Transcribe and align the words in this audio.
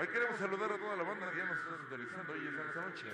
Hoy 0.00 0.08
queremos 0.08 0.38
saludar 0.38 0.72
a 0.72 0.78
toda 0.78 0.96
la 0.96 1.02
banda 1.02 1.30
que 1.30 1.36
ya 1.36 1.44
nos 1.44 1.58
está 1.60 1.76
sintonizando 1.76 2.32
hoy 2.32 2.40
esta 2.48 2.80
noche. 2.80 3.04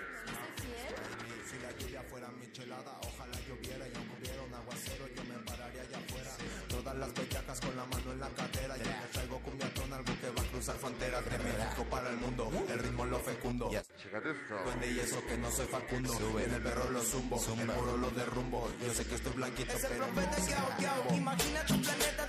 Si 1.50 1.58
la 1.58 1.72
lluvia 1.72 2.02
fuera 2.04 2.28
michelada, 2.28 2.92
ojalá 3.02 3.34
lloviera 3.42 3.88
y 3.88 3.92
aunque 3.96 4.14
hubiera 4.22 4.42
un 4.42 4.54
aguacero, 4.54 5.08
yo 5.08 5.24
me 5.24 5.34
pararía 5.42 5.82
allá 5.82 5.98
afuera. 5.98 6.30
Todas 6.68 6.94
las 6.94 7.12
bellacas 7.12 7.60
con 7.60 7.76
la 7.76 7.84
mano 7.86 8.12
en 8.12 8.20
la 8.20 8.28
cadera, 8.28 8.76
ya 8.76 8.84
me 9.02 9.06
traigo 9.10 9.40
cumbiatón, 9.40 9.92
algo 9.92 10.12
que 10.14 10.30
va 10.30 10.42
a 10.42 10.44
cruzar 10.46 10.76
fronteras 10.76 11.24
de 11.24 11.38
México 11.38 11.86
para 11.90 12.08
el 12.08 12.16
mundo. 12.18 12.52
El 12.68 12.78
ritmo 12.78 13.04
lo 13.04 13.18
fecundo. 13.18 13.70
Chécate 13.70 14.30
esto. 14.30 14.54
Duende 14.62 14.86
y 14.92 15.00
eso 15.00 15.26
que 15.26 15.36
no 15.38 15.50
soy 15.50 15.66
Facundo. 15.66 16.38
En 16.38 16.54
el 16.54 16.62
perro 16.62 16.90
lo 16.90 17.02
zumbo, 17.02 17.42
el 17.58 17.66
muro 17.66 17.96
lo 17.96 18.10
derrumbo. 18.10 18.70
Yo 18.80 18.94
sé 18.94 19.04
que 19.04 19.16
estoy 19.16 19.32
blanquito, 19.32 19.72
Es 19.72 19.82
el 19.82 19.90
pero 19.90 20.06
no 20.06 20.12
profeta 20.12 20.38
Yao 20.38 20.78
Yao. 20.78 21.02
Dumbo. 21.02 21.16
Imagina 21.16 21.66
tu 21.66 21.82
planeta 21.82 22.26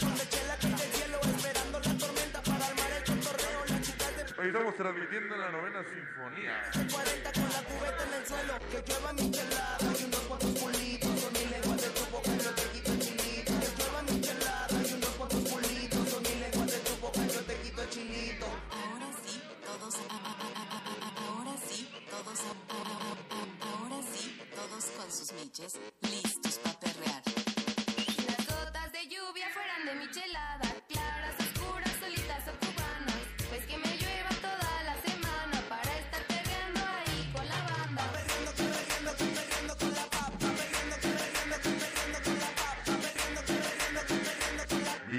Hoy 4.40 4.48
estamos 4.48 4.76
transmitiendo 4.76 5.36
la 5.36 5.50
novena 5.52 5.84
sinfonía. 5.84 6.70
40 6.72 7.32
con 7.34 7.50
la 7.50 7.64
cubeta 7.64 8.04
en 8.06 8.14
el 8.14 8.28
suelo, 8.28 8.54
que 8.70 8.84
llueva 8.92 9.14
michelada 9.14 9.78
y 10.00 10.04
unos 10.06 10.20
cuantos 10.22 10.52
pulitos. 10.60 11.20
Son 11.20 11.34
mi 11.34 11.46
lengua 11.50 11.76
de 11.76 11.90
tu 11.90 12.06
boca, 12.12 12.32
yo 12.38 12.52
te 12.54 12.64
quito 12.72 12.92
el 12.94 13.00
chilito. 13.00 13.54
Que 13.60 13.68
llueva 13.82 14.02
michelada 14.04 14.68
y 14.88 14.94
unos 14.94 15.10
cuantos 15.18 15.40
pulitos. 15.50 16.10
Son 16.10 16.24
mi 16.24 16.36
lengua 16.40 16.66
de 16.66 16.78
tu 16.80 16.96
boca, 17.02 17.28
yo 17.28 17.42
te 17.42 17.56
quito 17.62 17.82
el 17.82 17.90
chilito. 17.90 18.46
Ahora 18.72 19.10
sí, 19.26 19.42
todos. 19.66 19.96
a- 19.96 20.00
a- 20.00 20.18
a- 20.18 20.54
a- 20.54 20.78
a- 20.78 21.08
a- 21.08 21.28
Ahora 21.28 21.56
sí, 21.68 21.90
todos. 22.12 22.40
a- 22.40 22.74
a- 22.74 22.78
a- 22.78 23.38
a- 23.38 23.70
Ahora 23.74 24.00
sí, 24.14 24.40
todos 24.56 24.86
con 24.98 25.12
sus 25.12 25.32
miches, 25.34 25.74
listos 26.02 26.60
para 26.60 26.80
perrear. 26.80 27.07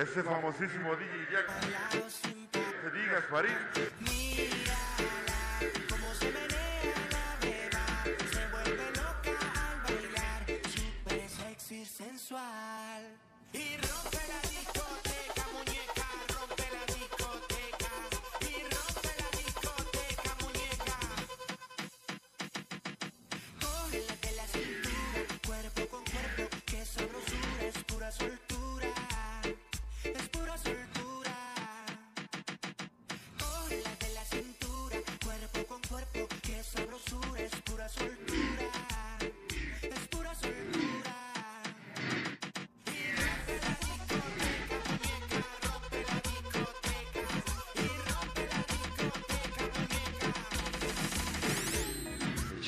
Ese 0.00 0.22
famosísimo 0.22 0.96
DJ 0.96 1.30
Jack. 1.30 1.46
Te 2.52 2.90
digas, 2.98 3.22
Farid. 3.28 4.19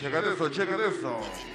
Chécate 0.02 0.32
eso, 0.32 0.48
chécate 0.50 0.88
eso. 0.88 1.51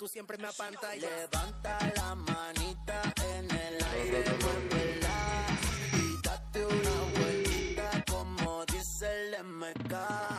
Tú 0.00 0.08
siempre 0.08 0.38
me 0.38 0.48
apantallas. 0.48 1.10
Levanta 1.10 1.78
la 1.94 2.14
manita 2.14 3.02
en 3.34 3.50
el 3.50 3.84
aire, 3.84 4.24
muévela 4.40 5.46
y 5.92 6.22
date 6.22 6.64
una 6.64 7.18
vueltita 7.18 8.04
como 8.10 8.64
dice 8.64 9.06
el 9.12 9.44
MK. 9.44 9.92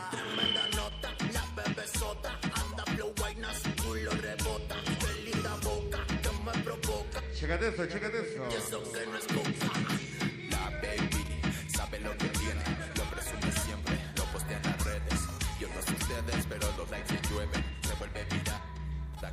Tremenda 0.10 0.68
nota, 0.76 1.16
la 1.32 1.46
bebesota, 1.56 2.40
anda 2.42 2.84
flow 2.96 3.14
vaina, 3.22 3.54
su 3.54 3.70
culo 3.84 4.10
rebota, 4.10 4.78
qué 5.00 5.30
linda 5.30 5.56
boca, 5.58 6.08
que 6.08 6.32
me 6.44 6.64
provoca. 6.64 7.22
Chécate 7.36 7.68
eso, 7.68 7.86
chécate 7.86 8.18
eso. 8.18 8.48
Eso 8.48 8.92
que 8.92 9.06
no 9.06 9.18
es 9.20 9.28
coca. 9.28 9.72
La 10.50 10.70
baby 10.82 11.70
sabe 11.72 12.00
lo 12.00 12.18
que 12.18 12.30
tiene, 12.30 12.64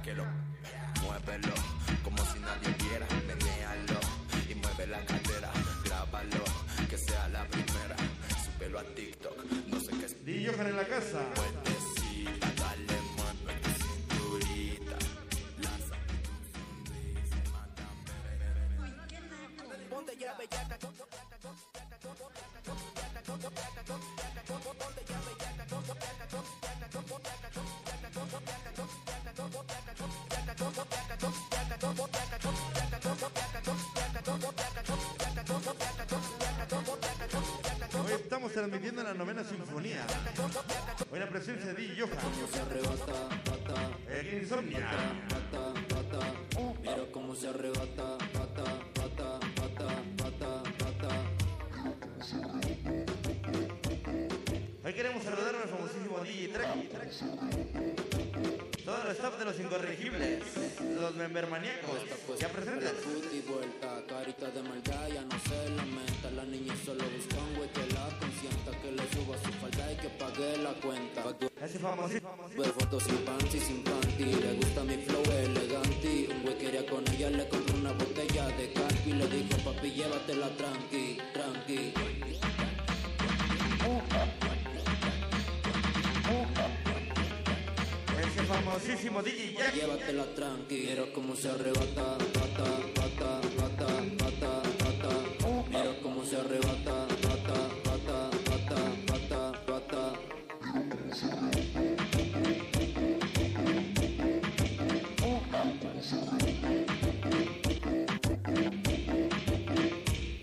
Da 0.09 0.15
que 0.15 0.15
lo 0.15 0.25
muévelo, 1.03 1.55
como 2.03 2.17
si 2.25 2.39
nadie 2.39 2.73
viera, 2.83 3.07
menéalo 3.27 4.01
y 4.49 4.55
mueve 4.55 4.87
la 4.87 5.05
cadera, 5.05 5.53
grábalo, 5.85 6.45
que 6.89 6.97
sea 6.97 7.29
la 7.29 7.47
primera. 7.47 7.95
Súbelo 8.43 8.79
a 8.79 8.85
TikTok, 8.85 9.45
no 9.67 9.79
sé 9.79 9.91
qué 9.99 10.07
es. 10.07 10.17
En 10.25 10.77
la 10.77 10.87
casa. 10.87 11.21
Dale, 12.57 12.97
tu 13.63 13.71
cinturita. 13.85 14.97
Lánzame 15.61 16.15
tu 16.25 16.33
sonrisa 16.55 17.37
y 17.37 17.51
manda 17.53 17.87
Ponte 19.91 20.17
ya 20.17 20.35
bellaca, 20.39 20.79
transmitiendo 38.59 39.05
la 39.05 39.15
novena 39.15 39.45
sinfonía. 39.45 40.05
Hoy 41.13 41.21
la 41.21 41.29
presencia 41.29 41.73
de 41.73 41.83
Aquí 44.19 44.29
en 44.31 44.39
Insomnia. 44.43 44.89
Mira 46.81 47.05
cómo 47.13 47.37
se 47.37 47.49
arrebata, 47.49 48.19
bata, 48.35 48.65
bata, 48.97 49.39
bata, 49.55 50.03
bata, 50.17 50.63
bata. 50.85 51.39
queremos 54.99 55.23
saludar 55.23 55.55
al 55.55 55.69
famosísimo 55.69 56.19
DJ 56.25 56.49
Traki. 56.49 56.89
Todo 58.85 59.03
el 59.05 59.11
staff 59.13 59.39
de 59.39 59.45
los 59.45 59.61
incorregibles, 59.61 60.43
los 60.99 61.15
membermaníacos, 61.15 62.01
ya 62.41 62.49
presentes. 62.49 62.91
Puta 62.93 63.33
y 63.33 63.41
vuelta, 63.43 64.03
carita 64.09 64.51
de 64.51 64.63
maldad, 64.63 65.09
ya 65.09 65.23
no 65.23 65.39
se 65.39 65.71
lamenta. 65.77 66.31
La 66.35 66.45
niña 66.45 66.75
solo 66.85 67.05
busca 67.11 67.37
un 67.37 67.55
güey 67.55 67.69
consienta, 68.39 68.71
que 68.81 68.93
le 68.93 69.03
suba 69.13 69.37
su 69.39 69.53
falda 69.53 69.93
y 69.93 69.97
que 69.97 70.09
pague 70.11 70.57
la 70.59 70.73
cuenta. 70.75 71.25
Ese 71.65 71.79
famosísimo. 71.79 72.31
Ve 72.57 72.65
fotos 72.65 73.03
sin 73.03 73.19
panty, 73.19 73.61
sin 73.61 73.83
panty, 73.83 74.25
le 74.25 74.55
gusta 74.55 74.85
mi 74.85 74.97
flow 74.97 75.23
elegante. 75.33 76.29
Un 76.31 76.43
güey 76.43 76.59
quería 76.59 76.87
con 76.87 77.05
ella, 77.09 77.31
le 77.31 77.49
compró 77.49 77.77
una 77.77 77.93
botella 77.93 78.47
de 78.49 78.73
calpi 78.73 79.11
y 79.11 79.13
le 79.13 79.27
dijo, 79.27 79.57
papi, 79.65 79.91
llévatela 79.91 80.49
tranqui, 80.57 81.19
tranqui. 81.33 81.93
Ese 88.21 88.43
famosísimo 88.45 89.23
DJ 89.23 89.55
Jack. 89.59 89.75
Llévatela 89.75 90.25
tranqui, 90.35 90.87
mira 90.89 91.05
cómo 91.15 91.35
se 91.35 91.49
arrebata, 91.51 92.19
bata, 92.35 92.69
bata, 92.97 93.41
bata, 93.59 93.87
bata, 94.19 94.63
bata. 94.85 95.13
Mira 95.69 95.93
cómo 96.03 96.25
se 96.25 96.37
arrebata, 96.37 96.78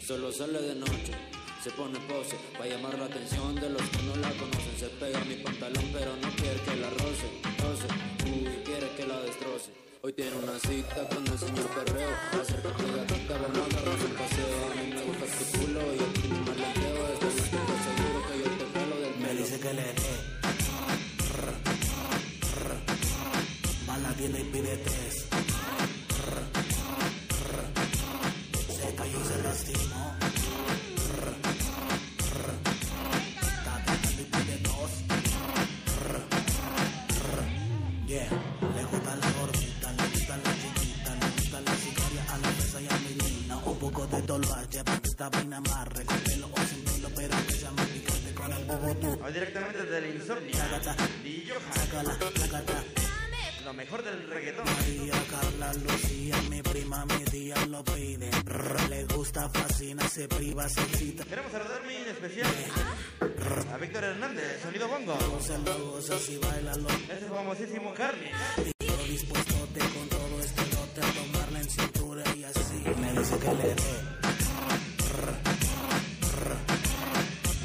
Solo 0.05 0.31
sale 0.31 0.61
de 0.61 0.75
noche, 0.75 1.11
se 1.63 1.71
pone 1.71 1.97
pose 2.01 2.35
para 2.53 2.69
llamar 2.69 2.95
la 2.99 3.05
atención 3.05 3.55
de 3.55 3.71
los 3.71 3.81
que 3.81 4.03
no 4.03 4.15
la 4.17 4.29
conocen. 4.33 4.77
Se 4.77 4.87
pega 4.99 5.19
mi 5.21 5.37
pantalón, 5.37 5.83
pero 5.91 6.15
no 6.17 6.29
quiere 6.35 6.59
que 6.61 6.75
la 6.75 6.89
roce, 6.91 7.27
roce. 7.63 7.87
Uy, 8.29 8.45
quiere 8.63 8.89
que 8.95 9.07
la 9.07 9.19
destroce. 9.21 9.71
Hoy 10.03 10.13
tiene 10.13 10.35
una 10.35 10.59
cita 10.59 11.09
con 11.09 11.25
el 11.25 11.39
señor 11.39 11.67
Perreo. 11.69 12.09
Acércate 12.39 12.83
gatita, 12.97 13.33
vamos 13.39 13.57
a 13.57 13.75
darnos 13.75 14.03
un 14.05 14.13
paseo. 14.21 14.69
A 14.69 14.75
mí 14.75 14.93
me 14.93 15.01
gusta 15.01 15.25
tu 15.25 15.45
culo 15.57 15.81
y 15.81 15.97
a 15.97 16.13
ti 16.13 16.27
me 16.29 16.39
malenteo. 16.45 17.03
Estoy 17.13 17.59
más 17.65 17.81
seguro 17.89 18.17
que 18.27 18.37
yo 18.37 18.49
te 18.53 18.65
jalo 18.71 18.95
del 19.01 19.15
Me 19.17 19.27
pelo. 19.29 19.39
dice 19.41 19.59
que 19.59 19.73
le 19.73 19.81
dé. 19.81 20.13
Mala 23.87 24.13
tiene 24.13 24.39
y 24.41 24.43
pide 24.43 24.77
tres. 24.77 25.25
Se 28.69 28.95
cayó 28.95 29.19
y 29.21 29.25
se 29.25 29.43
lastimó. 29.43 30.15
Yeah, 38.07 38.29
le 38.75 38.83
gustan 38.85 39.19
las 39.19 39.35
gorditas, 39.39 39.95
le 39.95 40.07
gustan 40.13 40.41
las 40.43 40.55
chiquitas, 40.61 41.15
le 41.19 41.29
gustan 41.35 41.65
las 41.65 41.79
sicarias 41.79 42.29
a 42.29 42.37
la 42.37 42.47
mesa 42.49 42.81
y 42.81 42.87
a 42.87 42.97
mi 42.99 43.13
nina. 43.15 43.57
Un 43.57 43.79
poco 43.79 44.05
de 44.07 44.21
dolor, 44.21 44.69
lleva 44.69 44.99
esta 45.03 45.29
vaina 45.29 45.57
amarre 45.57 46.05
con 46.05 46.19
pelo 46.19 46.47
o 46.51 46.59
sin 46.67 46.83
pelo, 46.85 47.09
pero 47.15 47.35
que 47.47 47.53
llama 47.57 47.83
picante 47.83 48.33
con 48.35 48.51
el 48.51 48.65
bobo 48.65 49.29
directamente 49.31 49.83
desde 49.83 49.97
el 49.97 50.15
insomnio. 50.15 50.53
Johan. 50.55 51.73
Sácala, 51.73 52.13
sácala. 52.35 52.83
Lo 53.65 53.73
mejor 53.73 54.03
del 54.03 54.27
reggaetón. 54.29 54.65
María, 54.65 55.13
Carla, 55.31 55.73
Lucía, 55.73 56.14
Fascina, 59.49 60.07
se 60.07 60.27
priva, 60.27 60.67
se 60.69 60.81
excita. 60.81 61.23
Queremos 61.25 61.51
saludar 61.51 61.81
en 61.87 62.07
especial 62.07 62.47
a 63.73 63.77
Víctor 63.77 64.03
Hernández, 64.03 64.61
sonido 64.61 64.87
bongo. 64.87 65.17
Se 65.41 65.57
lo 65.59 65.91
goza 65.91 66.17
si 66.17 66.37
baila 66.37 66.75
lo 66.75 66.89
Ese 66.89 67.25
famosísimo 67.29 67.93
Carly. 67.93 68.29
Yo 68.79 68.97
dispuesto 69.07 69.53
te 69.73 69.79
con 69.79 70.09
todo 70.09 70.39
este 70.41 70.61
dote 70.75 71.01
a 71.01 71.11
tomarla 71.13 71.59
en 71.59 71.69
cintura 71.69 72.23
y 72.35 72.43
así 72.43 72.83
me 72.99 73.11
dice 73.19 73.37
que 73.37 73.53
le 73.53 73.63
dé. 73.63 73.75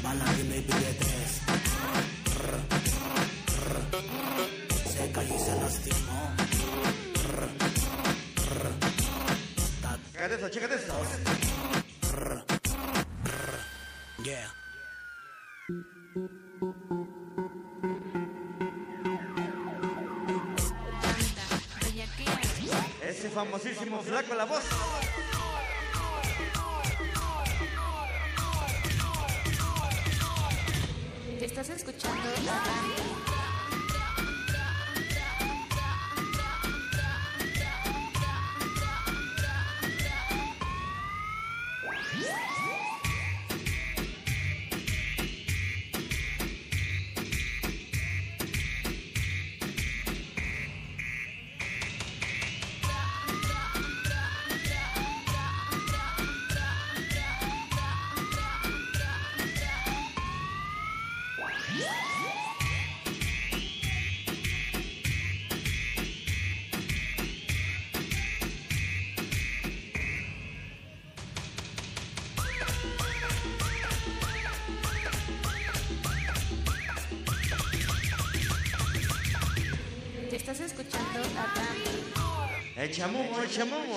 Mala 0.03 0.25
tiene 0.35 0.57
y 0.57 0.61
rr. 2.41 2.61
Se 4.91 5.11
cayó 5.11 5.35
y 5.35 5.39
se 5.39 5.55
lastimó. 5.55 6.35
Chécate 10.21 10.35
eso, 10.35 10.49
chécate 10.49 10.75
eso. 10.75 11.30
Ese 23.01 23.29
famosísimo 23.29 24.01
flaco 24.01 24.33
la 24.35 24.45
voz. 24.45 24.63
Estás 31.41 31.69
escuchando 31.69 32.21
chamo. 82.91 83.90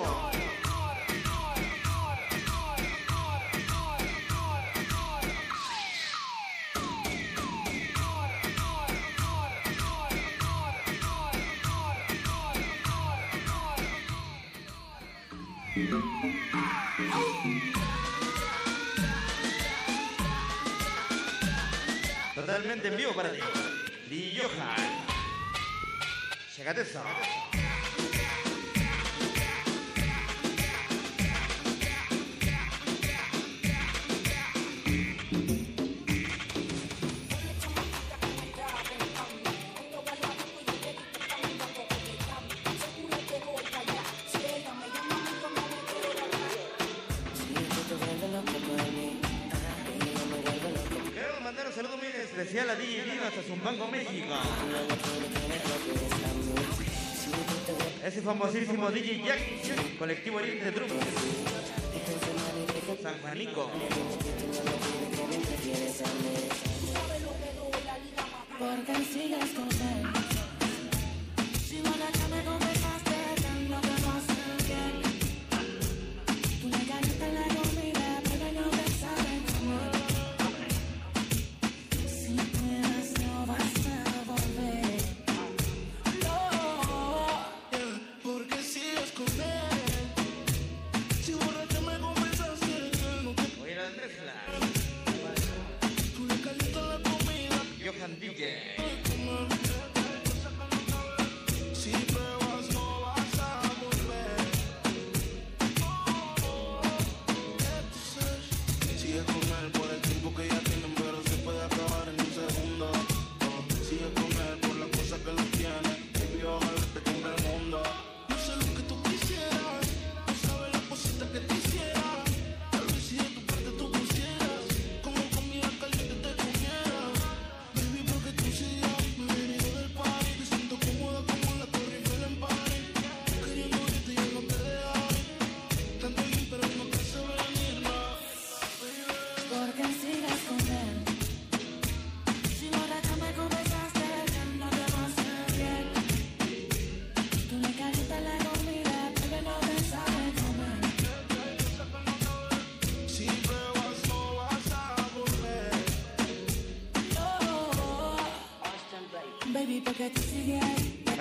Famosísimo 58.85 58.91
DJ 58.91 59.23
Jack, 59.25 59.97
colectivo 59.99 60.37
Oriente 60.37 60.71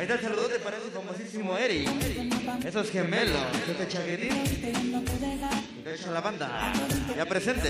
Ahí 0.04 0.10
está 0.10 0.20
el 0.20 0.34
saludote 0.34 0.60
para 0.60 0.76
ese 0.76 0.90
famosísimo 0.90 1.58
Eric. 1.58 1.88
Esos 2.66 2.92
gemelos, 2.92 3.42
este 3.70 3.88
chaquetín. 3.88 4.36
Y 5.80 5.82
de 5.82 5.96
hecho 5.96 6.12
la 6.12 6.20
banda. 6.20 6.74
Ya 7.16 7.26
presente. 7.26 7.70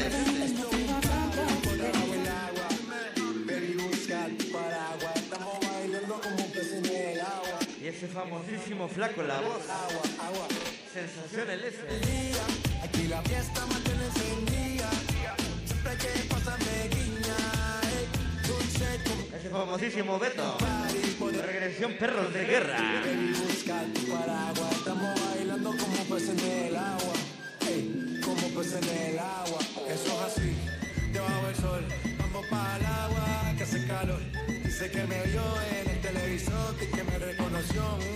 Baby, 3.45 3.75
busca 3.75 4.27
tu 4.39 4.51
paraguas. 4.51 5.15
Estamos 5.15 5.59
bailando 5.61 6.21
como 6.21 6.47
peces 6.47 6.73
en 6.73 6.85
el 6.87 7.21
agua. 7.21 7.59
Y 7.79 7.87
ese 7.87 8.07
famosísimo 8.07 8.87
flaco, 8.87 9.21
la 9.21 9.39
voz. 9.39 9.61
Sensación 10.91 11.51
el 11.51 11.63
ese. 11.65 11.81
Aquí 12.83 13.07
la 13.09 13.21
fiesta 13.21 13.63
mantiene. 13.67 14.09
Siempre 15.67 15.97
que 15.97 16.33
pasa 16.33 16.57
me 16.57 16.95
guiña. 16.95 17.37
como 19.07 19.37
Ese 19.37 19.49
famosísimo 19.49 20.17
Beto. 20.17 20.57
Perros 21.79 22.31
de 22.33 22.45
Guerra. 22.45 22.77
Eso 29.89 30.05
es 30.05 30.21
así, 30.21 30.55
debajo 31.11 31.47
del 31.47 31.55
sol. 31.55 31.85
Vamos 32.19 32.45
para 32.47 32.77
el 32.77 32.85
agua 32.85 33.53
que 33.57 33.63
hace 33.63 33.87
calor. 33.87 34.21
Dice 34.63 34.91
que 34.91 35.03
me 35.03 35.23
vio 35.23 35.41
en 35.71 35.89
el 35.89 36.01
televisor 36.01 36.75
y 36.81 36.95
que 36.95 37.03
me 37.03 37.17
reconoció. 37.17 38.12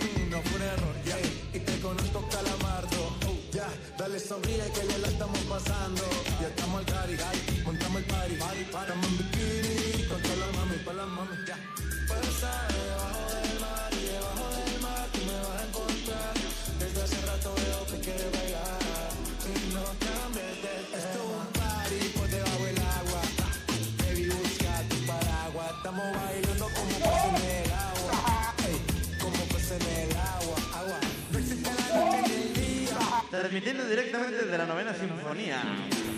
Transmitiendo 33.38 33.84
directamente 33.84 34.36
desde 34.36 34.58
la 34.58 34.66
novena 34.66 34.92
sinfonía. 34.92 35.62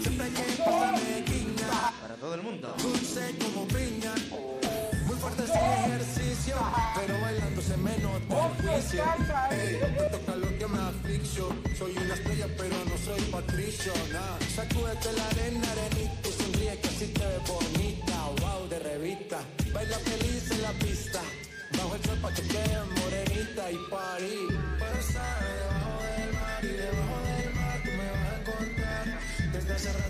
Siempre 0.00 0.26
que 0.30 0.42
pasa 0.56 0.92
me 0.92 1.20
guiña. 1.20 1.68
Para 2.00 2.14
todo 2.14 2.34
el 2.34 2.40
mundo. 2.42 2.74
Dulce 2.80 3.34
como 3.38 3.68
piña. 3.68 4.14
Muy 5.04 5.16
fuerte 5.16 5.46
sin 5.46 5.56
ejercicio, 5.56 6.54
pero 6.96 7.20
bailando 7.20 7.60
se 7.60 7.76
me 7.76 7.98
nota 7.98 8.46
el 8.46 8.66
juicio. 8.66 9.04
Ey, 9.50 9.80
me 9.92 10.02
toca 10.08 10.34
lo 10.34 10.58
que 10.58 10.66
me 10.66 10.78
asfixio. 10.78 11.48
Soy 11.76 11.94
una 11.98 12.14
estrella, 12.14 12.46
pero 12.56 12.76
no 12.86 12.96
soy 13.04 13.20
patricio. 13.30 13.92
Nah. 14.14 14.38
Sacúdete 14.56 15.12
la 15.12 15.26
arena, 15.28 15.72
arenita 15.72 16.26
y 16.26 16.32
sonríe 16.32 16.80
que 16.80 16.88
así 16.88 17.06
te 17.08 17.20
ves 17.20 17.46
bonita. 17.46 18.16
Wow, 18.40 18.66
de 18.70 18.78
revista. 18.78 19.40
Baila 19.74 19.98
feliz 19.98 20.50
en 20.52 20.62
la 20.62 20.72
pista. 20.72 21.20
Bajo 21.76 21.94
el 21.96 22.02
sol 22.02 22.18
pa' 22.22 22.32
que 22.32 22.42
quede 22.42 22.78
morenita 22.96 23.70
y 23.70 23.76
party. 23.90 24.49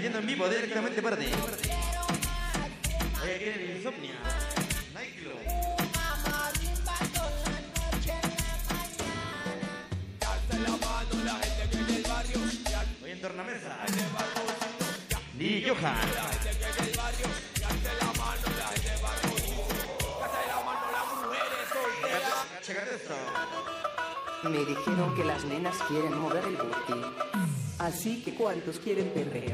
Transmitiendo 0.00 0.18
en 0.20 0.26
vivo 0.26 0.48
directamente 0.48 1.02
para 1.02 1.16
ti. 1.16 1.26
Oye, 3.22 3.36
¿quién 3.36 3.52
es 3.52 3.76
Insomnia? 3.76 4.14
Nightclub. 4.94 5.36
Hoy 13.04 13.10
en 13.10 13.20
tornamesa. 13.20 13.76
Lee 15.36 15.66
Johan. 15.68 15.94
Me 24.44 24.64
dijeron 24.64 25.14
que 25.14 25.24
las 25.24 25.44
nenas 25.44 25.76
quieren 25.88 26.18
mover 26.18 26.44
el 26.44 26.56
booty. 26.56 27.04
Así 27.78 28.22
que 28.22 28.34
¿cuántos 28.34 28.78
quieren 28.78 29.10
perreo? 29.10 29.49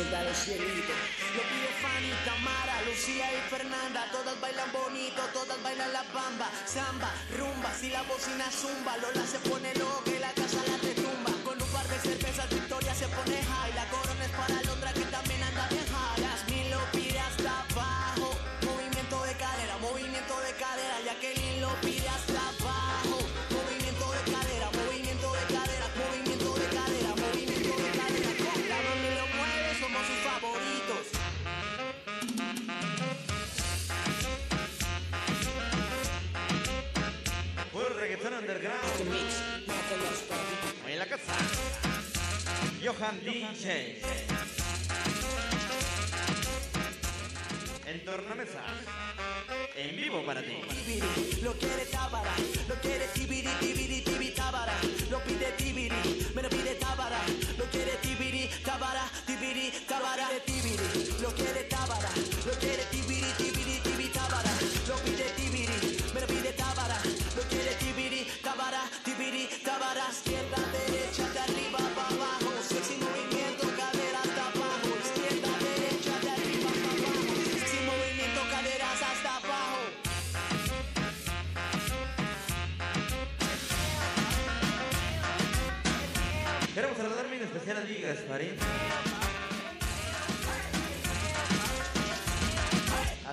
Suéltalo 0.00 0.32
cielito. 0.32 0.94
Lo 1.36 1.42
pide 1.42 1.68
Fanny, 1.82 2.10
Tamara, 2.24 2.80
Lucía 2.86 3.26
y 3.34 3.50
Fernanda. 3.50 4.08
Todas 4.10 4.40
bailan 4.40 4.72
bonito, 4.72 5.20
todas 5.34 5.62
bailan 5.62 5.92
la 5.92 6.02
bamba. 6.14 6.48
Samba, 6.64 7.12
rumba, 7.36 7.70
si 7.78 7.90
la 7.90 8.00
bocina 8.04 8.50
zumba. 8.50 8.96
Lola 8.96 9.26
se 9.26 9.38
pone 9.40 9.74
loca 9.74 10.10
Johan 42.82 43.20
DJ. 43.20 44.00
En 47.86 48.04
tornamesa. 48.06 48.62
En 49.76 49.96
vivo 49.96 50.24
para 50.24 50.40
ti. 50.40 50.56
lo 51.42 51.52
quiere 51.52 51.84
tábara, 51.90 52.32
lo 52.68 52.74
quiere 52.76 53.06
tibiri, 53.12 53.50
tibiri, 53.60 54.00
tibiri, 54.00 54.30
tábara, 54.34 54.72
lo 55.10 55.20
pide 55.24 55.52
tibiri, 55.58 56.30
me 56.34 56.42
lo 56.42 56.48
pide 56.48 56.74
tábara, 56.76 57.18
lo 57.58 57.64
quiere 57.66 57.98
tibiri, 58.00 58.48
tábara, 58.64 59.04
tibiri, 59.26 59.72
tábara, 59.86 60.28
a 88.32 88.38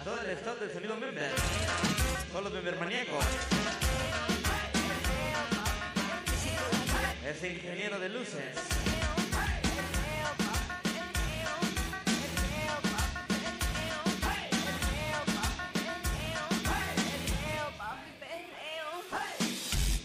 todo 0.03 0.19
el 0.21 0.29
staff 0.31 0.59
del 0.59 0.73
sonido 0.73 0.97
member. 0.97 1.29
Todos 2.31 2.45
los 2.45 2.53
member 2.53 2.79
maníacos. 2.79 3.23
Ese 7.29 7.53
ingeniero 7.53 7.99
de 7.99 8.09
luces. 8.09 8.55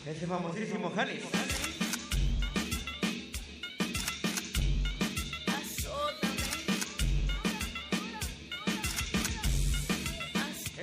Ese 0.05 0.27
famosísimo 0.27 0.93
Janis. 0.95 1.62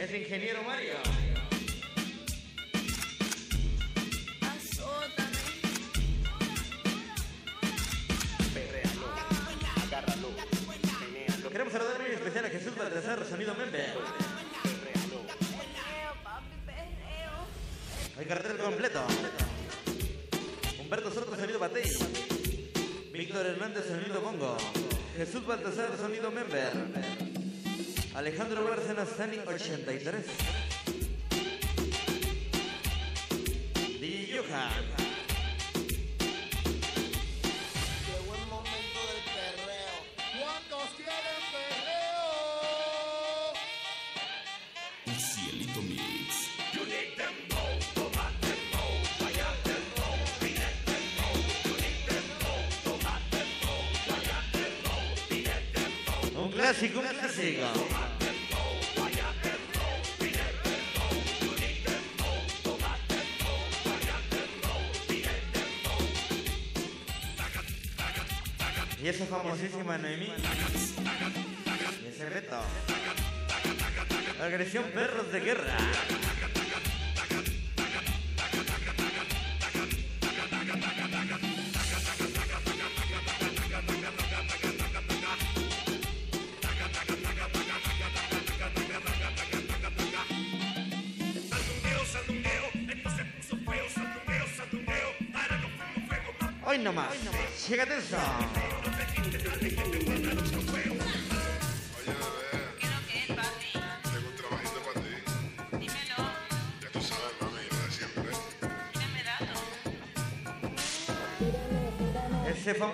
Ese 0.09 0.17
ingeniero 0.17 0.63
Mario. 0.63 0.93
Queremos 11.51 11.73
saludar 11.73 12.01
en 12.01 12.13
especial 12.13 12.45
a 12.45 12.49
Jesús 12.49 12.75
Baltasar, 12.75 13.23
sonido 13.23 13.53
member. 13.53 13.93
El 18.17 18.27
cartel 18.27 18.57
completo. 18.57 19.03
Humberto 20.79 21.11
Soto, 21.11 21.35
sonido 21.35 21.59
batey. 21.59 21.87
Víctor 23.13 23.45
Hernández, 23.45 23.85
sonido 23.85 24.21
bongo. 24.21 24.57
Jesús 25.17 25.45
Baltasar, 25.45 25.95
sonido 25.97 26.31
member. 26.31 27.28
Alejandro 28.19 28.65
Bárcenas, 28.65 29.07
Sani 29.15 29.37
83. 29.47 30.68
Perros 74.77 75.31
de 75.31 75.39
Guerra. 75.39 75.77
Hoy 96.63 96.77
nomás. 96.77 97.07
Chécate 97.67 97.97
eso. 97.97 98.17
Tengo 98.17 98.53
un 98.53 98.58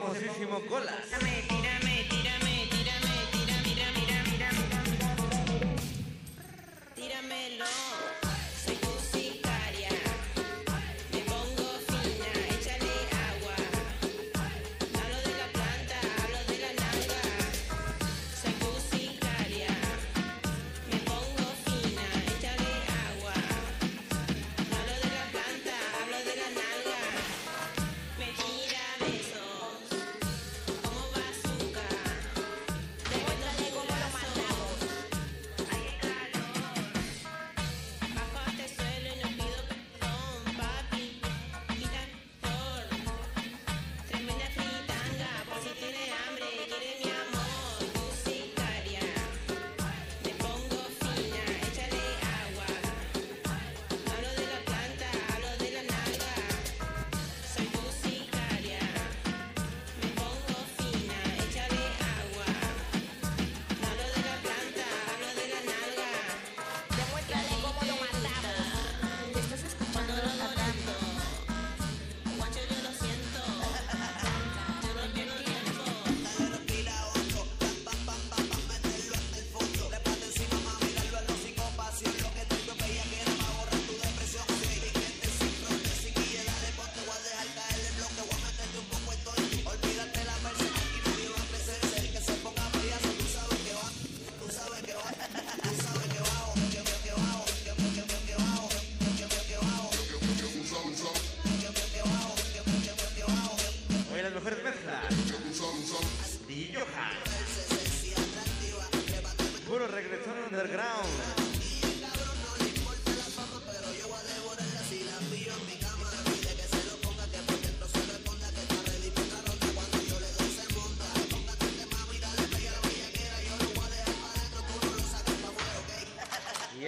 famosísimo 0.05 0.61
Colas. 0.67 1.24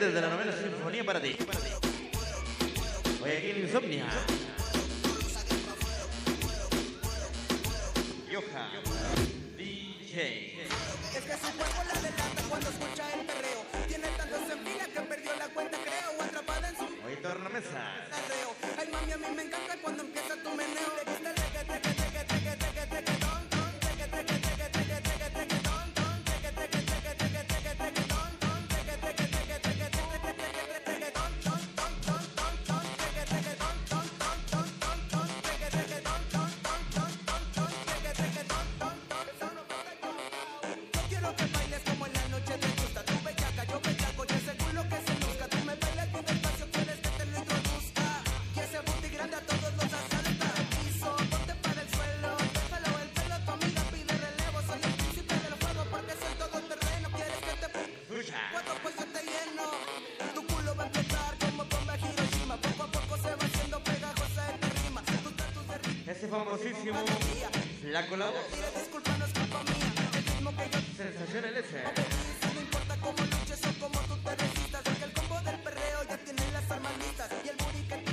desde 0.00 0.20
la 0.20 0.28
novela 0.28 0.52
Sinfonía 0.52 1.04
para 1.04 1.20
ti. 1.20 1.36
Ese 66.10 66.26
famosísimo 66.26 66.98
La 67.84 68.04
ritmo 70.26 70.50
que 70.56 70.70
yo 70.72 70.80
Sensación 70.96 71.44
el 71.44 71.56
S. 71.58 71.84
no 72.52 72.60
importa 72.60 72.96
cómo 73.00 73.18
luches 73.18 73.60
o 73.64 73.72
cómo 73.78 74.00
tú 74.08 74.16
te 74.16 74.34
resistas 74.34 74.82
Porque 74.82 75.04
el 75.04 75.12
combo 75.12 75.40
del 75.42 75.60
perreo 75.60 76.02
ya 76.08 76.18
tiene 76.18 76.42
las 76.52 76.68
armas 76.68 76.92
listas 76.98 77.30
Y 77.44 77.48
el 77.50 77.56
booty 77.58 78.09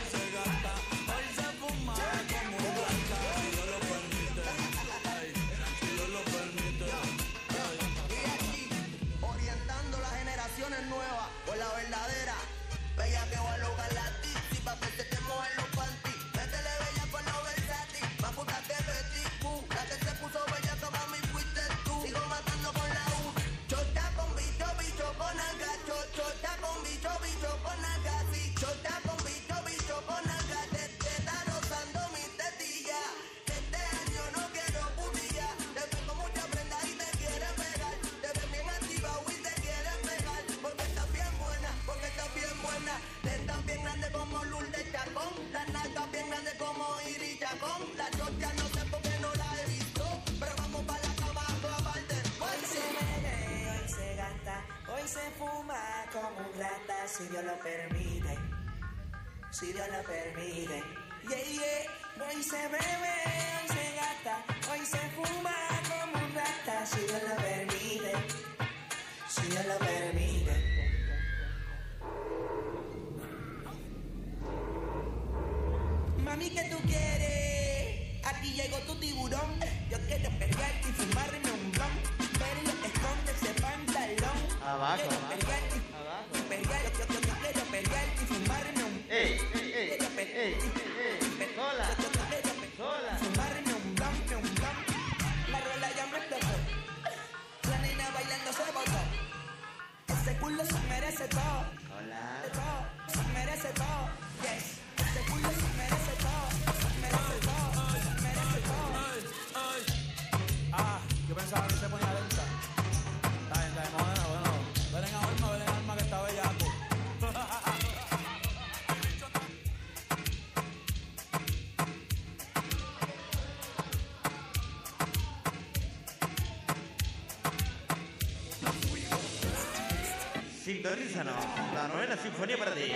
La 130.93 131.87
novena 131.87 132.15
sinfonía 132.15 132.55
para 132.55 132.75
ti. 132.75 132.91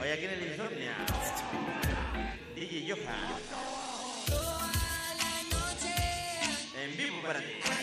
Hoy 0.00 0.08
aquí 0.08 0.24
en 0.24 0.30
el 0.30 0.46
Insomnia, 0.50 0.96
DJ 2.54 2.88
Johan. 2.88 3.34
En 6.82 6.96
vivo 6.96 7.20
para 7.22 7.40
ti. 7.40 7.79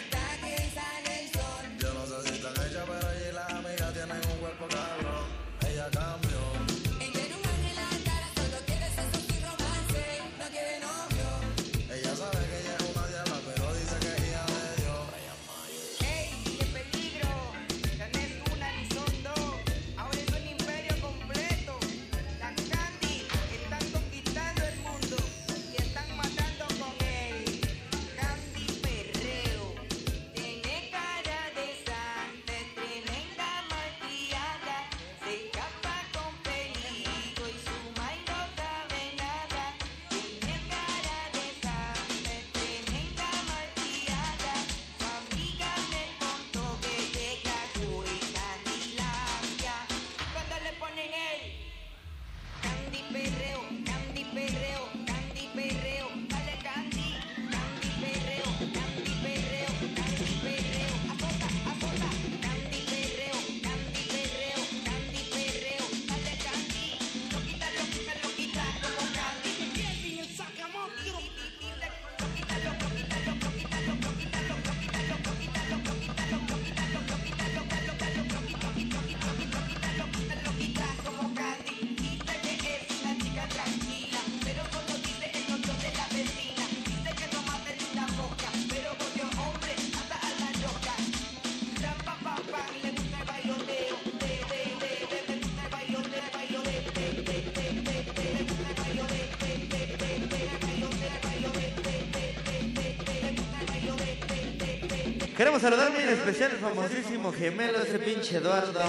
Queremos 105.38 105.62
saludar 105.62 105.91
muy 105.91 106.02
en 106.02 106.10
especial 106.10 106.50
al 106.50 106.58
famosísimo 106.58 107.32
gemelo, 107.32 107.80
ese 107.80 108.00
pinche 108.00 108.38
Eduardo. 108.38 108.82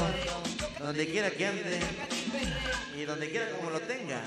Donde 0.81 1.07
quiera 1.07 1.31
que 1.31 1.47
ande 1.47 1.79
y 2.97 3.05
donde 3.05 3.29
quiera 3.29 3.51
como 3.51 3.69
lo 3.69 3.79
tenga. 3.81 4.23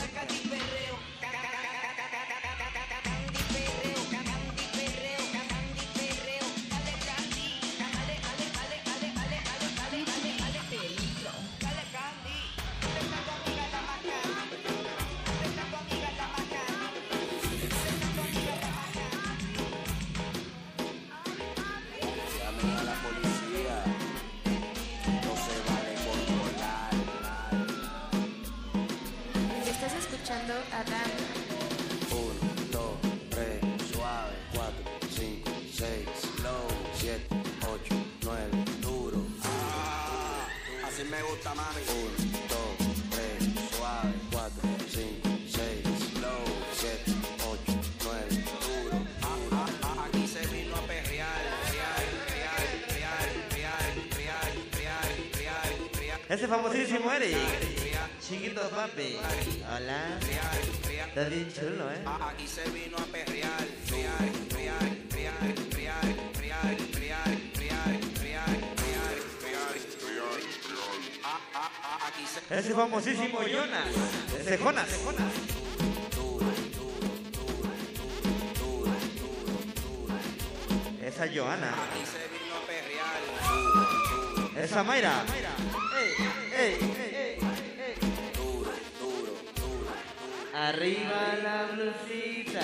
Mayra. 85.02 85.54
Ey, 85.98 86.14
ey, 86.62 86.76
ey. 87.18 87.40
Arriba 90.54 91.22
la 91.42 91.66
blusita, 91.74 92.62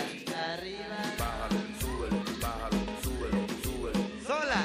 arriba. 0.54 1.00
Bájalo, 1.17 1.60
súbelo, 1.82 2.19
bájalo, 2.39 2.80
súbelo, 3.02 3.41
súbelo. 3.63 4.02
Sola. 4.23 4.62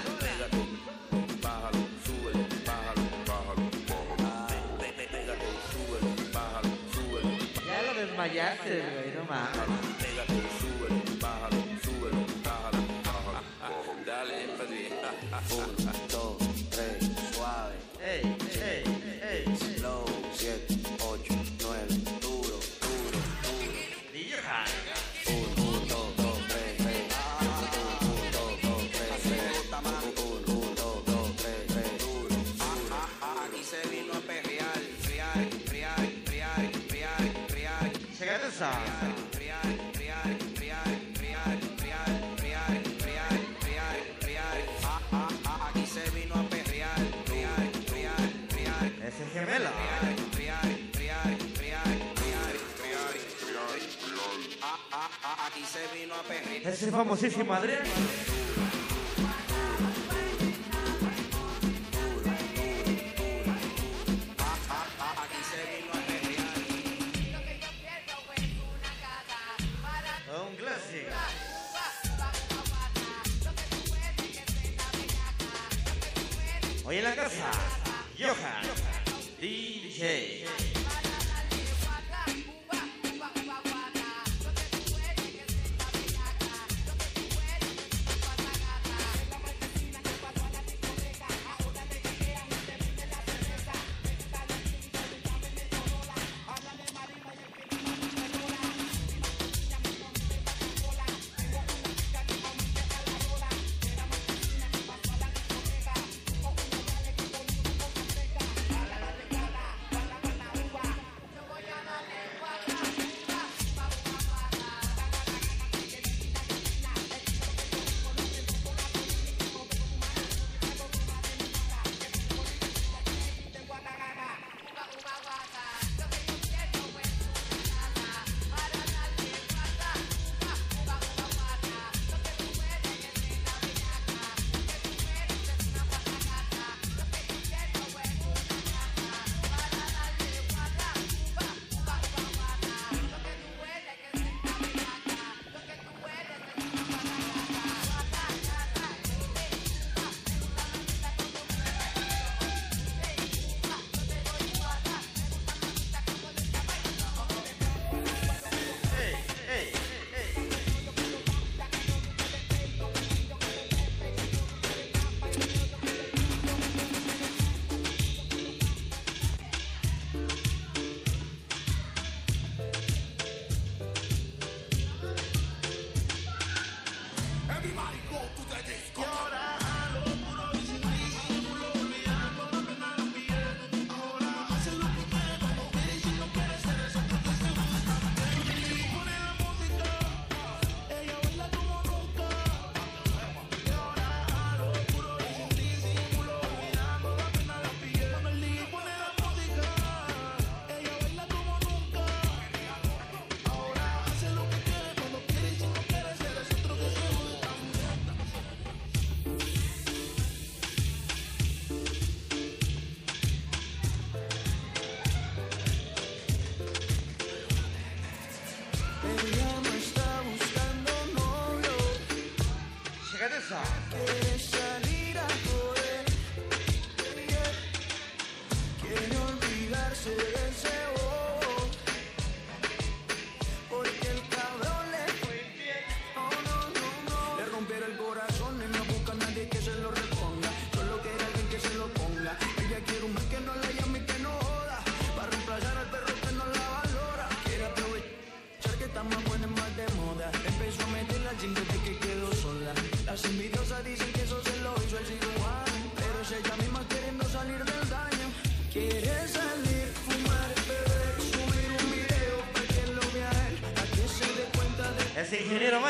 Bájalo, 1.41 1.81
súbelo, 2.05 2.45
bájalo, 2.67 3.05
bájalo, 3.27 3.65
bájalo. 3.89 4.79
Pégate, 4.79 5.49
súbelo, 5.73 6.09
bájalo, 6.31 6.71
súbelo. 6.93 7.31
Ya 7.67 7.79
lo 7.87 7.93
desmayaste, 7.99 8.75
güey, 8.93 9.15
no 9.17 9.25
mames. 9.25 9.82
gemela. 49.45 49.71
Aquí 55.47 55.65
se 55.65 55.99
vino 55.99 56.15
a 56.15 56.23
famosísimo 56.91 57.53
Adrián. 57.53 57.83
Hoy 76.85 76.99
en 76.99 77.05
la 77.05 77.15
casa, 77.15 77.51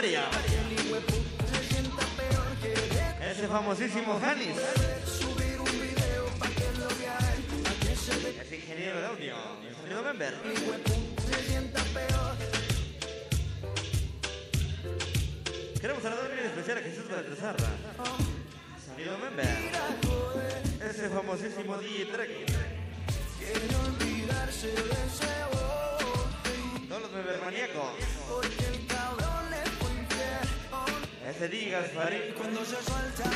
María. 0.03 0.25
Ese 3.31 3.47
famosísimo 3.47 4.19
Janis. 4.19 4.57
Es 8.41 8.53
ingeniero 8.53 9.01
de 9.01 9.07
audio. 9.07 9.35
Ingeniero 9.71 10.03
Member. 10.03 10.35
Queremos 15.81 16.03
saludar 16.03 16.33
bien 16.33 16.47
especial 16.47 16.79
a 16.79 16.81
Jesús 16.81 17.09
Baltazarra. 17.09 17.69
Sonido 18.85 19.19
Member. 19.19 19.57
Ese 20.91 21.09
famosísimo 21.11 21.79
DJ 21.79 22.07
Trek. 22.07 22.52
gracias, 31.83 32.05
Fari. 32.05 32.33
Cuando 32.37 32.65
se 32.65 32.77
suelta, 32.83 33.31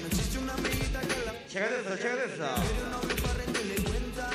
no 0.00 0.06
existe 0.06 0.38
una 0.38 0.54
amiguita 0.54 1.00
que 1.00 1.26
la. 1.26 1.46
Chécate 1.48 1.80
eso, 1.80 1.96
chécate 1.96 2.34
eso. 2.34 2.54
una 2.86 2.98
bruja 2.98 3.34
rendirle 3.34 3.74
cuenta. 3.82 4.30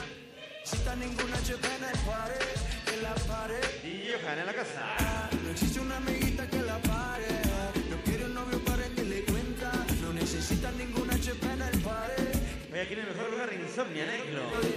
Si 0.64 0.76
está 0.76 0.96
ninguna 0.96 1.42
chepa 1.44 1.68
en 1.76 1.84
el 1.84 2.00
pared, 2.06 3.02
la. 3.02 3.88
Y 3.88 4.12
Johanna 4.12 4.42
en 4.42 4.46
la 4.46 4.54
casa. 4.54 5.30
No 5.44 5.50
existe 5.52 5.80
una 5.80 5.98
amiguita 5.98 6.48
que 6.48 6.62
la 6.62 6.78
pare. 6.80 7.28
No 7.90 7.98
quiere 8.04 8.26
un 8.26 8.34
novio 8.34 8.60
para 8.66 8.78
rendirle 8.78 9.24
cuenta. 9.24 9.72
No 10.02 10.14
necesita 10.14 10.72
ninguna 10.72 11.20
chepa 11.20 11.54
en 11.54 11.62
el 11.62 11.80
pared. 11.82 12.36
Oye, 12.72 12.82
aquí 12.82 12.94
en 12.94 13.00
el 13.00 13.08
mejor 13.08 13.32
lugar, 13.32 13.50
Insomnia, 13.54 14.06
Neclo. 14.06 14.77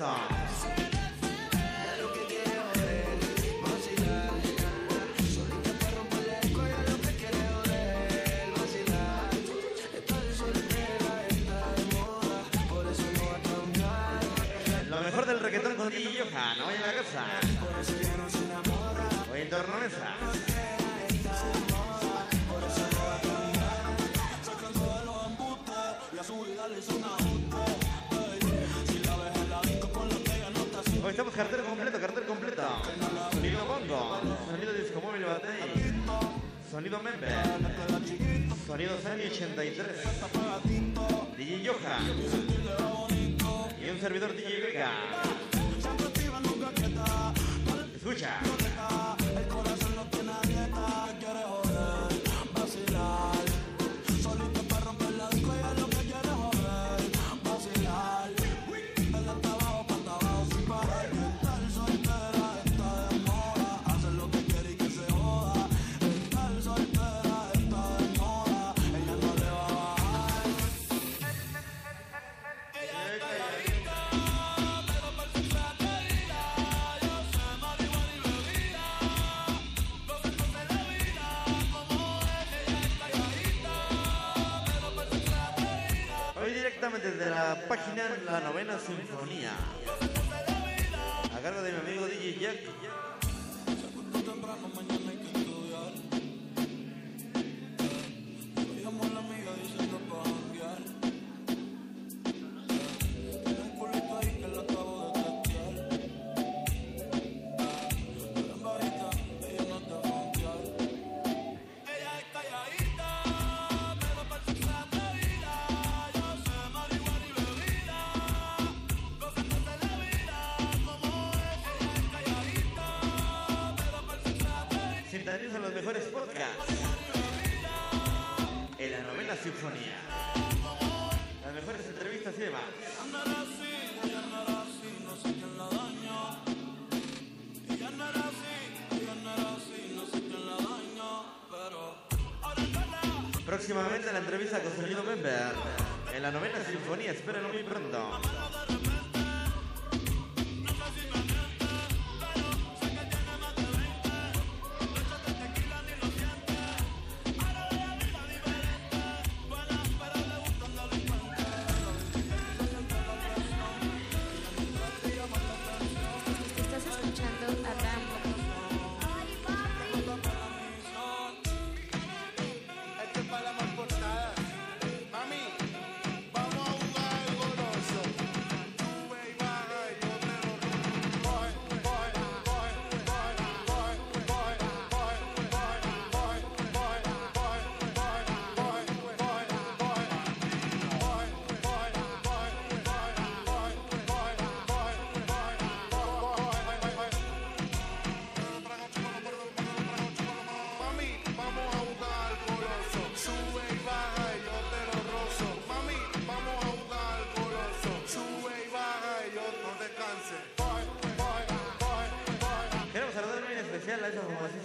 songs. 0.00 0.40
del 15.26 15.38
reggaetón 15.38 15.74
con 15.76 15.90
Johan. 15.90 16.60
Oye, 16.62 16.89
içindeydiriz. 39.40 40.39
Página 87.68 88.02
la 88.26 88.40
novena 88.40 88.78
sinfonía. 88.78 89.52
A 91.34 91.40
cargo 91.40 91.62
de 91.62 91.72
mi 91.72 91.78
amigo 91.78 92.06
DJ 92.06 92.38
Jack. 92.38 92.80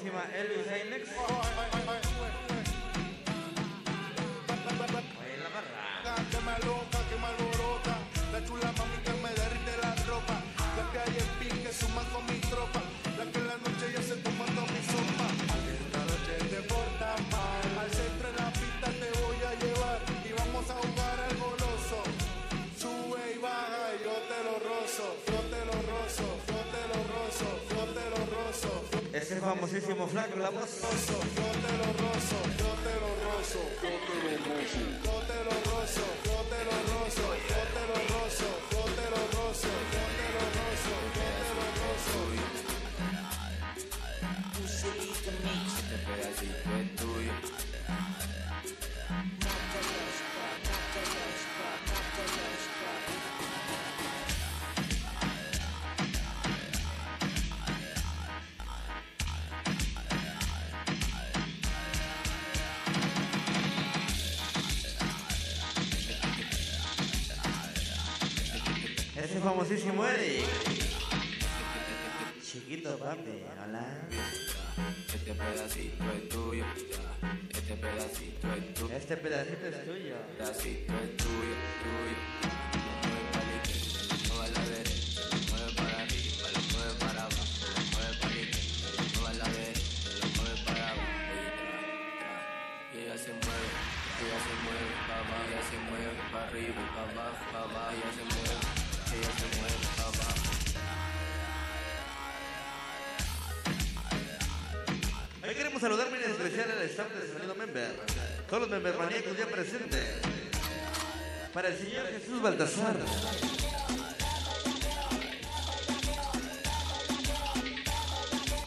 Thema 0.06 0.22
L 0.38 0.46
über 0.46 0.90
Next. 0.92 1.85
Famosísimo 29.56 30.08
flaco, 30.08 30.38
la 30.38 30.50
voz. 30.50 30.82
Yo 30.82 30.88
te 31.64 31.72
lo 31.78 31.88
rozo, 32.04 32.38
yo 32.60 32.72
te 32.84 32.94
lo 33.02 33.10
rozo, 33.24 33.62
yo 33.82 33.94
te 34.06 34.16
lo 34.24 34.38
rozo, 34.46 34.82
Ese 69.66 69.78
famosísimo 69.78 70.06
Eric. 70.06 70.46
Chiquito 72.40 73.00
papi, 73.00 73.42
hola. 73.58 74.08
Este 75.12 75.34
pedacito 75.34 76.04
es 76.14 76.30
tuyo. 76.30 76.66
Este 77.52 77.76
pedacito 77.76 78.48
es 78.54 78.74
tuyo. 78.76 78.96
Este 78.96 79.18
pedacito 79.18 79.68
es 79.68 79.86
tuyo. 79.86 80.16
pedacito 80.38 80.94
es 80.94 81.18
tuyo. 81.18 81.35
Los 108.66 108.72
member 108.72 108.98
maníacos 108.98 109.38
ya 109.38 109.46
presentes. 109.46 110.04
Para 111.54 111.68
el 111.68 111.78
señor 111.78 112.08
Jesús 112.08 112.42
Baltasar. 112.42 112.98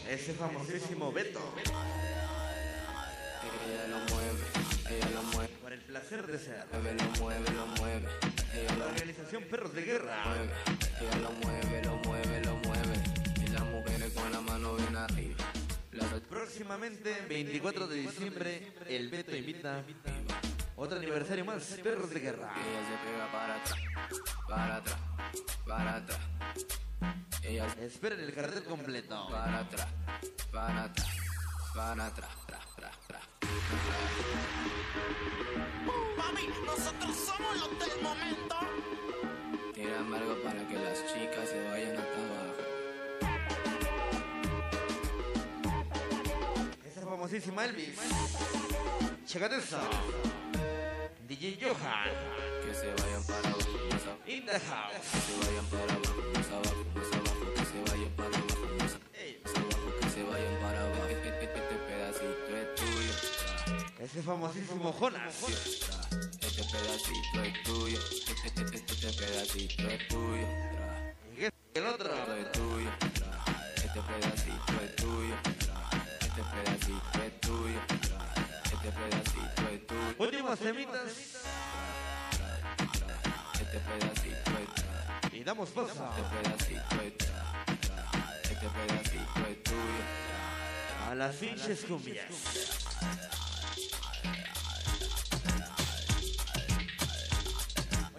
Ese 0.09 0.33
famosísimo 0.33 1.11
Beto. 1.11 1.41
Ella 3.43 3.87
lo 3.89 3.99
mueve, 4.13 4.45
ella 4.89 5.09
lo 5.15 5.23
mueve. 5.23 5.49
Por 5.61 5.73
el 5.73 5.81
placer 5.81 6.25
de 6.27 6.39
ser. 6.39 6.65
Mueve, 6.71 6.95
lo 6.95 7.23
mueve, 7.23 7.51
lo 7.51 7.67
mueve. 7.67 8.07
Ella 8.53 8.71
La 8.71 8.85
lo 8.85 8.85
organización 8.91 9.43
Perros 9.43 9.73
de 9.73 9.81
Guerra. 9.81 10.23
mueve, 10.25 10.49
ella 11.01 11.17
lo 11.17 11.31
mueve, 11.31 11.83
lo 11.83 11.95
mueve, 11.97 12.41
lo 12.45 12.55
mueve. 12.55 13.03
Y 13.45 13.47
las 13.49 13.63
mujeres 13.63 14.13
con 14.13 14.31
la 14.31 14.39
mano 14.41 14.75
bien 14.75 14.88
Próximamente, 16.27 17.21
24 17.27 17.87
de 17.87 17.95
diciembre, 17.95 18.73
el 18.87 19.09
Beto 19.09 19.35
invita 19.35 19.83
otro 20.75 20.97
aniversario 20.97 21.45
más, 21.45 21.63
Perros 21.83 22.09
de 22.09 22.19
Guerra. 22.19 22.53
Ella 22.55 22.81
se 22.87 22.95
pega 23.09 23.31
para 23.31 23.55
atrás, 23.55 23.79
para 24.47 24.75
atrás, 24.77 24.97
para 25.67 25.95
atrás. 25.95 26.19
Ella 27.43 27.69
se 27.69 27.85
Esperen 27.85 28.19
el 28.19 28.33
cartel 28.33 28.63
completo. 28.63 29.27
para 29.29 29.59
atrás, 29.59 29.87
para 30.51 30.83
atrás, 30.85 31.07
para 31.75 32.05
atrás, 32.07 32.29
tra, 32.47 32.59
tra, 32.75 32.91
tra. 33.07 33.19
Mami, 36.17 36.47
nosotros 36.65 37.15
somos 37.15 37.57
los 37.57 37.79
del 37.79 38.01
momento. 38.01 38.55
Tírame 39.73 40.17
algo 40.17 40.43
para 40.43 40.67
que 40.67 40.75
las 40.75 40.99
chicas 41.07 41.49
se 41.49 41.63
vayan 41.69 41.98
famosísima 47.29 47.65
Elvis. 47.65 47.99
Chécate 49.25 49.57
eso. 49.57 49.77
DJ 51.27 51.59
Johan. 51.61 52.09
Que 52.65 52.73
se 52.73 52.87
vayan 52.87 53.23
para 53.23 53.49
abajo. 53.49 53.69
In 54.25 54.45
the 54.45 54.59
house. 54.59 54.93
Que 55.13 55.19
se 55.21 55.33
vayan 55.45 55.65
para 55.67 55.93
abajo, 55.93 56.21
más 56.33 56.49
abajo, 56.49 56.85
más 56.95 57.11
abajo. 57.13 57.45
Que 57.53 57.65
se 57.65 57.77
vayan 57.91 58.11
para 58.17 58.29
abajo, 58.29 58.65
más 58.79 58.93
más 59.45 59.55
abajo. 59.55 59.87
Que 60.01 60.09
se 60.09 60.23
vayan 60.23 60.55
para 60.59 60.81
abajo. 60.81 61.07
Este, 61.07 61.47
pedacito 61.87 62.51
es 62.57 62.67
tuyo. 62.75 63.13
Ese 63.99 64.21
famosísimo 64.23 64.91
Jonas. 64.99 65.35
Este 66.41 66.63
pedacito 66.63 67.43
es 67.43 67.63
tuyo. 67.63 67.99
Este, 67.99 68.47
este, 68.47 68.61
este, 68.75 68.93
este 68.93 69.09
pedacito 69.21 69.87
es 69.87 70.07
tuyo. 70.07 70.47
Y 71.37 71.77
el 71.77 71.85
otro. 71.85 72.09
Este 73.75 74.01
pedacito 74.01 74.73
es 74.83 74.95
tuyo. 74.95 75.48
Pedacito 78.91 79.69
es. 79.69 80.19
Últimas 80.19 80.59
temitas. 80.59 81.11
Este. 83.61 85.37
Y 85.37 85.43
damos 85.43 85.69
paso. 85.69 86.09
Este. 86.17 86.75
Este. 87.07 87.25
A 91.09 91.15
las 91.15 91.35
pinches 91.35 91.85
cumbias. 91.85 92.25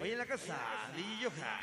Hoy 0.01 0.11
en 0.11 0.17
la 0.17 0.25
casa, 0.25 0.57
DJ 0.95 1.29
Johan. 1.29 1.61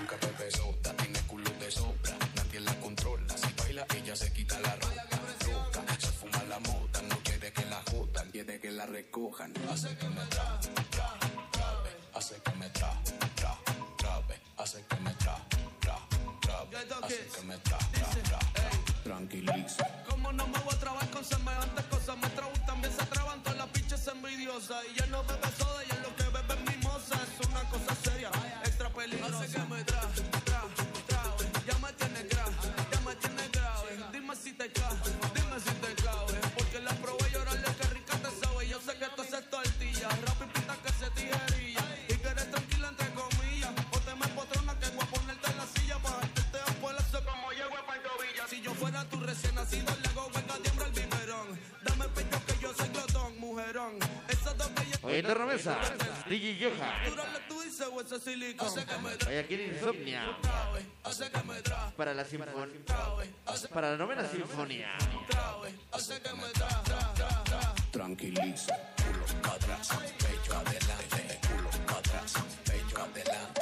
Nunca 0.00 0.16
te 0.16 0.28
ella 3.96 4.16
se 4.16 4.32
quita 4.32 4.58
la 4.60 4.74
ropa. 4.74 4.88
Loca, 5.46 5.82
se 5.98 6.08
fuma 6.08 6.42
la 6.48 6.58
mota, 6.60 7.02
no 7.02 7.18
quiere 7.22 7.52
que 7.52 7.64
la 7.66 7.82
jodan, 7.90 8.30
quiere 8.30 8.60
que 8.60 8.70
la 8.70 8.86
recojan. 8.86 9.52
Hace 9.70 9.96
que 9.96 10.08
me 10.08 10.24
tra, 10.26 10.60
tra, 10.90 11.14
trabe, 11.50 11.90
hace 12.14 12.34
que 12.42 12.52
me 12.52 12.68
tra, 12.70 12.92
tra, 13.34 13.58
trabe, 13.96 14.40
hace 14.56 14.84
que 14.88 14.96
me 14.96 15.12
tra, 15.14 15.36
tra, 15.80 15.98
trabe, 16.40 16.76
hace 16.76 17.26
que 17.26 17.42
me 17.42 17.58
tra, 17.58 17.78
tra, 17.78 18.10
tra, 18.22 18.38
tra. 18.42 18.70
Tranquiliza. 19.04 20.04
Como 20.08 20.32
no 20.32 20.46
me 20.48 20.58
voy 20.58 20.74
a 20.74 20.78
trabar 20.78 21.10
con 21.10 21.24
semejantes 21.24 21.84
cosas, 21.86 22.16
me 22.18 22.28
trabo 22.30 22.52
y 22.54 22.66
también 22.66 22.92
se 22.92 23.06
traban 23.06 23.42
todas 23.42 23.58
las 23.58 23.68
pinches 23.68 24.06
envidiosas. 24.06 24.84
Y 24.92 24.98
ya 24.98 25.06
no 25.06 25.22
bebe 25.24 25.48
soda, 25.56 25.82
y 25.84 25.90
es 25.90 26.00
lo 26.02 26.14
que 26.16 26.24
bebe 26.24 26.54
es 26.54 26.76
mimosa. 26.76 27.14
Es 27.14 27.46
una 27.48 27.62
cosa 27.70 27.94
seria, 28.04 28.30
extra 28.64 28.92
peligrosa. 28.92 29.38
Hace 29.38 29.52
que 29.52 29.62
me 29.64 29.84
tra, 29.84 30.00
de 55.28 55.34
Remesa, 55.34 55.78
DJ 56.26 56.56
Yoja. 56.56 56.90
Oh, 58.60 58.74
vaya 58.74 59.18
Guayaquil 59.24 59.60
Insomnia. 59.60 60.22
Para 61.98 62.14
la 62.14 62.24
sinfonía. 62.24 62.80
Para 63.74 63.90
la 63.90 63.96
novena 63.98 64.26
sinfonía. 64.26 64.88
Tranquiliza, 67.90 68.74
culo 68.96 69.52
atrás, 69.52 69.88
pecho 70.16 70.56
adelante, 70.56 71.40
culo 71.46 71.98
atrás, 71.98 72.32
pecho 72.64 72.96
adelante. 72.96 73.57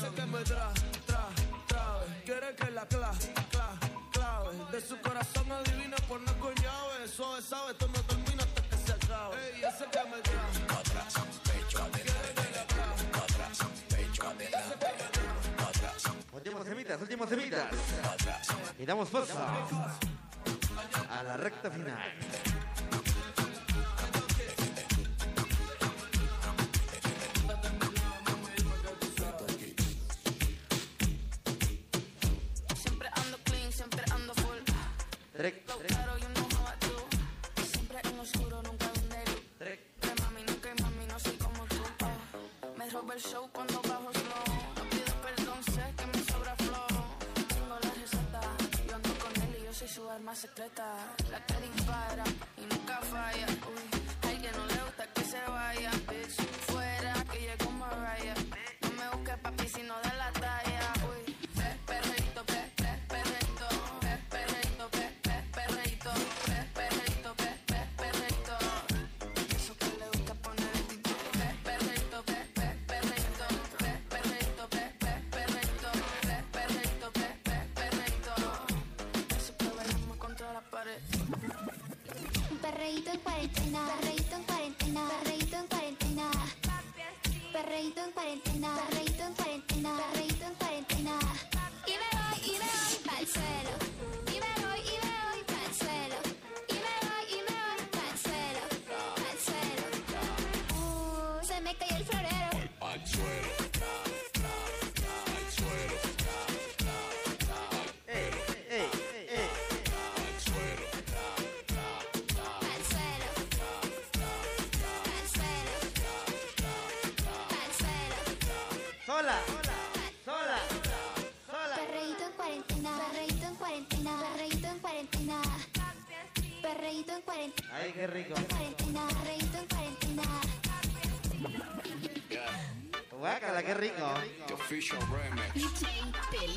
Me 0.00 0.42
tra, 0.44 0.72
tra, 1.06 1.28
trabe. 1.66 2.06
Quiere 2.24 2.54
que 2.54 2.70
la 2.70 2.86
cla, 2.86 3.10
cla, 3.50 3.68
clave. 4.10 4.56
De 4.72 4.80
su 4.80 4.98
corazón 5.00 5.52
adivina 5.52 5.96
por 6.08 6.20
no 6.20 6.32
con 6.40 6.54
llave. 6.54 7.06
Suave 7.08 7.42
sabe, 7.42 7.72
esto 7.72 7.88
no 7.88 8.00
termina 8.04 8.42
hasta 8.42 8.62
que 8.62 8.76
se 8.76 8.92
acabe. 8.92 9.36
Ey, 9.54 9.62
ese 9.62 9.84
que 9.90 10.04
me 10.08 10.20
tra. 10.22 10.78
Atrás, 10.78 11.14
pecho 11.44 11.82
adelante. 11.82 12.42
Atrás, 13.12 13.58
pecho 13.90 14.28
adelante. 14.28 14.86
Atrás, 15.58 16.02
Últimos 16.32 16.66
semitas, 16.66 17.00
últimos 17.02 17.28
semitas. 17.28 17.66
Y 18.78 18.86
damos 18.86 19.10
paso 19.10 19.38
a 21.10 21.22
la 21.22 21.36
recta 21.36 21.70
final. 21.70 21.98
Trek, 35.42 35.64
Lo 35.66 35.76
claro, 35.78 36.16
you 36.18 36.28
know 36.34 36.46
how 36.54 36.70
I 36.70 36.76
do. 36.86 37.64
Siempre 37.64 37.98
en 38.04 38.20
oscuro, 38.20 38.62
nunca 38.62 38.86
donde 38.94 39.18
luz. 39.26 39.42
De 39.58 40.22
mami, 40.22 40.42
nunca 40.44 40.68
hay 40.70 40.76
mami, 40.80 41.04
no 41.06 41.18
soy 41.18 41.32
como 41.32 41.64
tú. 41.66 41.82
ah. 42.02 42.16
Me 42.78 42.88
roba 42.90 43.14
el 43.14 43.20
show 43.20 43.50
cuando 43.52 43.82
bajo 43.82 44.12
slow. 44.12 44.46
No 44.76 44.82
pido 44.88 45.12
perdón, 45.26 45.58
sé 45.64 45.82
que 45.98 46.06
me 46.06 46.22
sobra 46.30 46.54
flow. 46.54 46.86
Tengo 47.48 47.76
la 47.82 47.90
receta, 47.90 48.40
yo 48.86 48.94
ando 48.94 49.14
con 49.18 49.32
él 49.42 49.56
y 49.58 49.64
yo 49.64 49.72
soy 49.74 49.88
su 49.88 50.08
arma 50.08 50.32
secreta. 50.36 50.86
La 51.32 51.44
que 51.44 51.54
dispara 51.66 52.24
y 52.56 52.60
nunca 52.72 53.00
falla. 53.10 53.46
Uy, 53.66 53.84
a 54.22 54.28
alguien 54.28 54.52
no 54.56 54.64
le 54.66 54.80
gusta 54.86 55.06
que 55.12 55.24
se 55.24 55.40
vaya. 55.48 55.90
Bitch, 56.08 56.36
fuera 56.70 57.14
que 57.32 57.38
llegó 57.40 57.68
Mariah. 57.72 58.36
No 58.82 58.90
me 58.92 59.08
busques 59.16 59.38
papi, 59.38 59.66
sino 59.66 59.94
de 60.01 60.01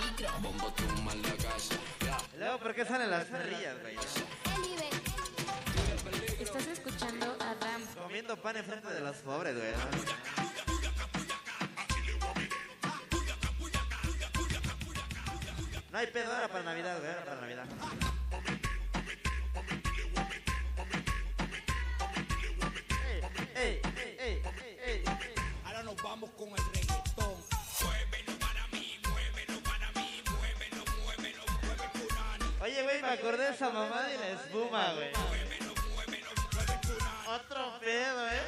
Peligro. 0.06 0.40
Bombo 0.42 0.72
tumba 0.74 1.14
en 1.14 1.22
la 1.22 1.36
casa. 1.36 1.76
Ya. 2.02 2.18
Y 2.34 2.38
Luego, 2.38 2.60
¿por 2.60 2.76
qué 2.76 2.86
salen 2.86 3.10
las 3.10 3.26
perrillas, 3.26 3.76
güey? 3.82 3.96
Estás 6.40 6.68
escuchando 6.68 7.38
a 7.40 7.54
Ram. 7.54 7.82
Comiendo 7.96 8.38
pan 8.38 8.58
enfrente 8.58 8.88
de 8.94 9.00
los 9.02 9.16
pobres, 9.18 9.56
güey. 9.56 9.72
No 15.92 15.98
hay 15.98 16.08
pedo 16.08 16.34
ahora 16.34 16.48
para 16.50 16.64
Navidad, 16.64 17.00
güey. 17.00 17.10
Ahora 17.12 17.26
para 17.26 17.42
Navidad. 17.42 17.66
Ey, 23.56 23.82
ey, 24.20 24.42
ey. 24.86 25.04
Ahora 25.66 25.84
nos 25.84 25.96
vamos 26.04 26.30
con 26.32 26.50
el 26.50 26.58
reggaetón. 26.58 26.85
Me 33.06 33.12
acordé 33.14 33.44
de 33.44 33.52
esa 33.52 33.70
mamá 33.70 34.08
de 34.08 34.18
la 34.18 34.30
espuma, 34.30 34.94
güey. 34.94 35.12
Otro 37.28 37.80
pedo, 37.80 38.28
¿eh? 38.30 38.42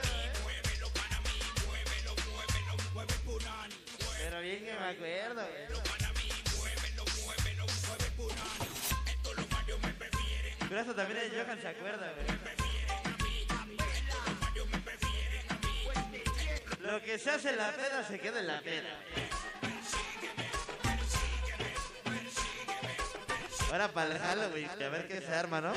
Pero 4.18 4.42
bien 4.42 4.66
que 4.66 4.74
me 4.74 4.86
acuerdo, 4.86 5.48
güey. 5.48 5.68
Pero 10.70 10.82
eso 10.82 10.96
también 10.96 11.20
el 11.22 11.32
Johan 11.32 11.62
se 11.62 11.68
acuerda, 11.68 12.14
güey. 12.14 12.28
Lo 16.80 17.02
que 17.02 17.20
se 17.20 17.30
hace 17.32 17.50
en 17.50 17.58
la 17.58 17.72
peda 17.72 18.04
se 18.08 18.20
queda 18.20 18.40
en 18.40 18.48
la 18.48 18.62
peda. 18.62 18.90
Ahora 23.72 23.88
para 23.90 24.12
el 24.14 24.20
Halloween, 24.20 24.70
que 24.78 24.86
a 24.86 24.90
ver 24.90 25.08
qué 25.08 25.22
se 25.22 25.34
arma, 25.34 25.60
¿no? 25.62 25.74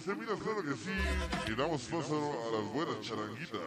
seguimos 0.00 0.40
¿eh? 0.40 0.42
claro 0.42 0.62
que 0.62 0.74
sí. 0.74 0.90
Y 1.46 1.54
damos 1.54 1.82
paso 1.82 2.48
a 2.48 2.52
las 2.56 2.72
buenas 2.72 3.00
charanguitas. 3.02 3.60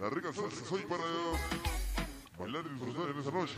La 0.00 0.10
rica 0.10 0.32
salsa 0.32 0.64
soy 0.64 0.82
para 0.82 1.04
bailar 2.38 2.64
y 2.66 2.68
disfrutar 2.70 3.10
en 3.10 3.18
esta 3.18 3.30
noche. 3.30 3.54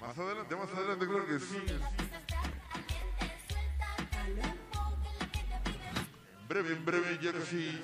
Más 0.00 0.18
adelante, 0.18 0.56
más 0.56 0.70
adelante, 0.70 1.06
claro 1.06 1.26
que 1.26 1.38
sí. 1.38 1.56
En 6.40 6.48
breve, 6.48 6.72
en 6.72 6.84
breve, 6.84 7.18
ya 7.22 7.32
casi. 7.32 7.80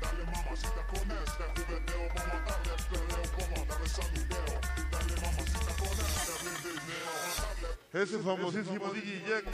Dale 0.00 0.24
mamacita 0.24 0.86
con 0.86 1.10
este. 1.10 1.44
Dale 4.90 5.14
mamacita 5.20 5.72
con 5.78 5.90
este. 5.90 6.22
Ese 7.92 8.18
famosísimo 8.20 8.90
DJ 8.92 9.24
Jack 9.28 9.44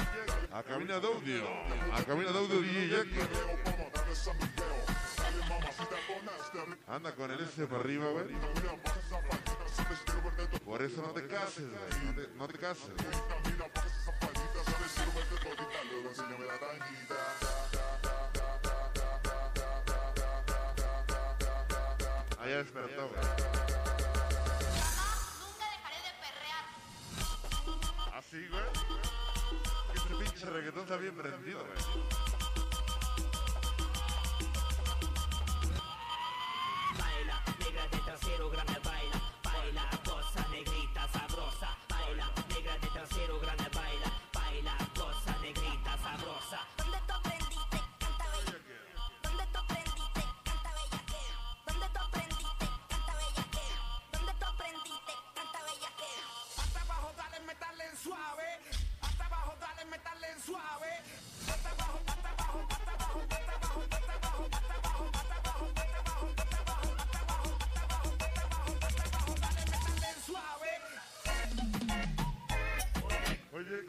a 0.52 0.62
cabina 0.62 1.00
de 1.00 1.06
audio, 1.06 1.44
a 1.92 2.02
cabina 2.04 2.30
de 2.32 2.38
audio 2.38 2.60
DJ 2.60 2.88
Jack. 2.88 3.06
Anda 6.86 7.14
con 7.14 7.30
el 7.30 7.40
S 7.40 7.66
para 7.66 7.80
arriba, 7.80 8.10
güey. 8.10 8.26
Por 10.64 10.82
eso 10.82 11.02
no 11.02 11.08
te 11.08 11.26
cases. 11.26 11.64
No 12.36 12.46
te, 12.46 12.58
cases. 12.58 12.90
bien 31.08 31.14
prendido. 31.14 31.58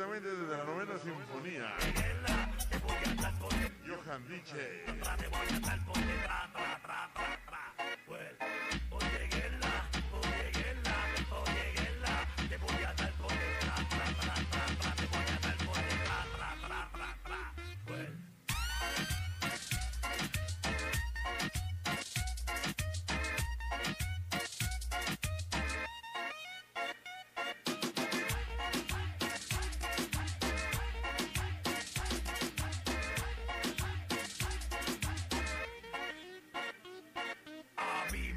directamente 0.10 0.30
desde 0.30 0.57
la 0.57 0.64
novena 0.64 0.97
sinfonía. 0.97 1.74
Johan 3.86 4.28
Nietzsche. 4.28 5.68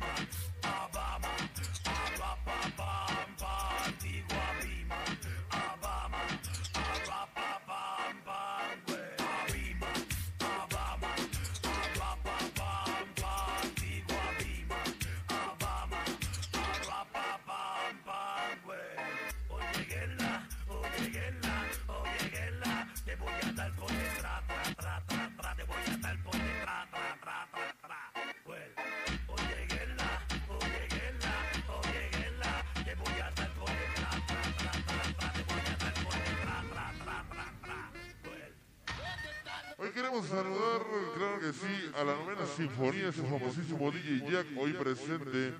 Bronx. 0.03 0.52
queremos 39.93 40.27
saludar, 40.27 40.83
claro 41.17 41.41
que 41.41 41.53
sí, 41.53 41.91
a 41.95 42.05
la 42.05 42.15
novena 42.15 42.47
sinfonía, 42.47 43.09
ese 43.09 43.23
famosísimo 43.23 43.91
DJ 43.91 44.31
Jack, 44.31 44.47
hoy 44.57 44.73
presente. 44.73 45.55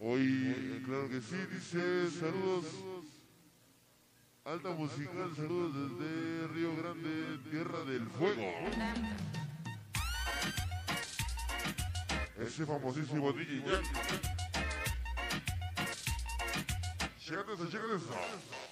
Hoy, 0.00 0.82
claro 0.84 1.08
que 1.08 1.20
sí, 1.20 1.36
dice 1.50 2.10
saludos. 2.10 2.66
Alta 4.44 4.70
musical, 4.70 5.32
saludos 5.36 5.74
desde 5.74 6.48
Río 6.48 6.76
Grande, 6.76 7.38
Tierra 7.50 7.84
del 7.84 8.06
Fuego. 8.08 8.52
Ese 12.38 12.66
famosísimo 12.66 13.32
DJ 13.32 13.62
Jack. 13.66 13.84
Chécate 17.18 17.52
eso, 17.54 17.66
chécate 17.66 17.96
eso. 17.96 18.67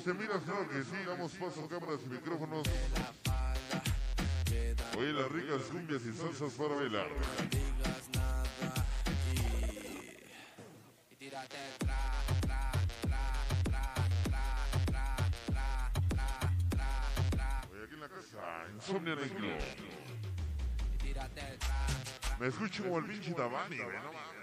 Estamos 0.00 0.22
en 0.22 0.28
Minas 0.28 0.42
que 0.70 0.82
sí, 0.82 1.04
damos 1.06 1.32
paso 1.32 1.62
a 1.62 1.68
cámaras 1.68 2.00
y 2.06 2.08
micrófonos. 2.08 2.66
Oye, 4.96 5.12
las 5.12 5.30
ricas 5.30 5.62
cumbias 5.70 6.02
y 6.06 6.12
salsas 6.14 6.52
para 6.54 6.74
bailar. 6.74 7.06
Oye, 17.70 17.84
aquí 17.84 17.94
en 17.94 18.00
la 18.00 18.08
casa, 18.08 18.66
Insomnia 18.74 19.14
Negro. 19.16 19.48
Me 22.38 22.46
escucho 22.46 22.84
como 22.84 22.98
el 23.00 23.04
pinche 23.04 23.34
Tabani, 23.34 23.76
no 23.76 23.84
mames. 23.84 24.39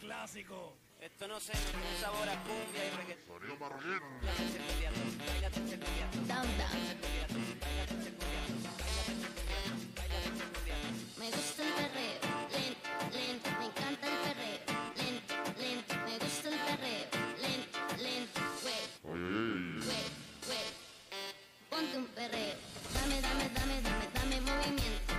Clásico. 0.00 0.76
Esto 1.00 1.26
no 1.26 1.40
se 1.40 1.52
un 1.52 2.00
sabor 2.00 2.28
a 2.28 2.42
cumbia 2.42 2.84
y 2.84 2.90
reggaetón. 2.96 3.38
Sonido 3.38 3.56
marroquín. 3.56 3.98
Me 11.18 11.30
gusta 11.30 11.62
el 11.62 11.72
perreo, 11.72 12.20
lento, 12.52 12.90
lento. 13.10 13.50
Me 13.58 13.64
encanta 13.66 14.06
el 14.06 14.18
perreo, 14.22 14.60
lento, 14.96 15.34
lento. 15.58 15.94
Me 16.04 16.18
gusta 16.18 16.48
el 16.50 16.58
perreo, 16.68 17.06
lento, 17.40 17.78
lento. 18.02 18.40
Güey, 18.62 18.84
güey, 19.80 20.08
güey. 20.46 20.68
Ponte 21.70 21.96
un 21.96 22.06
perreo. 22.08 22.56
Dame, 22.92 23.20
dame, 23.22 23.48
dame, 23.54 23.80
dame, 23.80 24.06
dame 24.12 24.40
movimiento. 24.42 25.14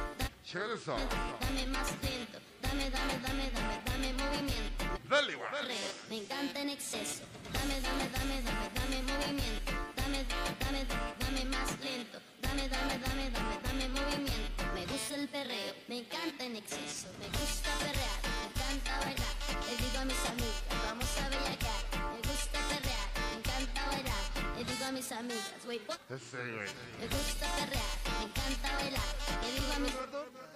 Dame, 0.53 1.07
dame 1.41 1.65
más 1.67 1.91
lento 2.03 2.32
dame, 2.73 2.89
dame, 2.89 3.19
dame, 3.21 3.51
dame, 3.53 3.77
dame 3.85 4.13
movimiento. 4.13 4.85
Dale. 5.07 5.33
Perreo, 5.37 5.91
me 6.09 6.17
encanta 6.17 6.59
en 6.59 6.69
exceso, 6.69 7.23
dame, 7.53 7.79
dame, 7.81 8.09
dame, 8.09 8.41
dame, 8.41 8.65
dame 8.73 8.97
movimiento, 9.03 9.71
dame, 9.95 10.25
dame, 10.59 10.81
dame 11.19 11.45
más 11.53 11.69
lento, 11.85 12.17
dame, 12.41 12.67
dame, 12.67 12.97
dame, 12.97 13.29
dame, 13.29 13.55
dame 13.63 13.89
movimiento. 13.89 14.63
Me 14.73 14.85
gusta 14.87 15.15
el 15.15 15.27
perreo, 15.27 15.73
me 15.87 15.99
encanta 15.99 16.45
en 16.45 16.55
exceso, 16.55 17.07
me 17.19 17.27
gusta 17.37 17.69
perrear, 17.77 18.19
me 18.25 18.45
encanta 18.49 18.91
bailar. 19.05 19.35
Le 19.69 19.73
digo 19.77 19.97
a 20.01 20.05
mis 20.05 20.23
amigas, 20.33 20.63
vamos 20.89 21.17
a 21.21 21.29
bellaquear. 21.29 21.83
Me 22.09 22.19
gusta 22.25 22.57
perrear, 22.73 23.07
me 23.29 23.37
encanta 23.37 23.81
bailar. 23.85 24.23
Le 24.57 24.63
digo 24.65 24.85
a 24.85 24.91
mis 24.91 25.11
amigas, 25.11 25.61
güey. 25.65 25.79
me 25.79 27.05
gusta 27.05 27.45
perrear, 27.53 28.12
me 28.23 28.29
encanta 28.29 28.71
bailar. 28.77 29.01
Le 29.41 29.51
digo 29.51 29.73
a 29.75 29.79
mis 29.79 29.93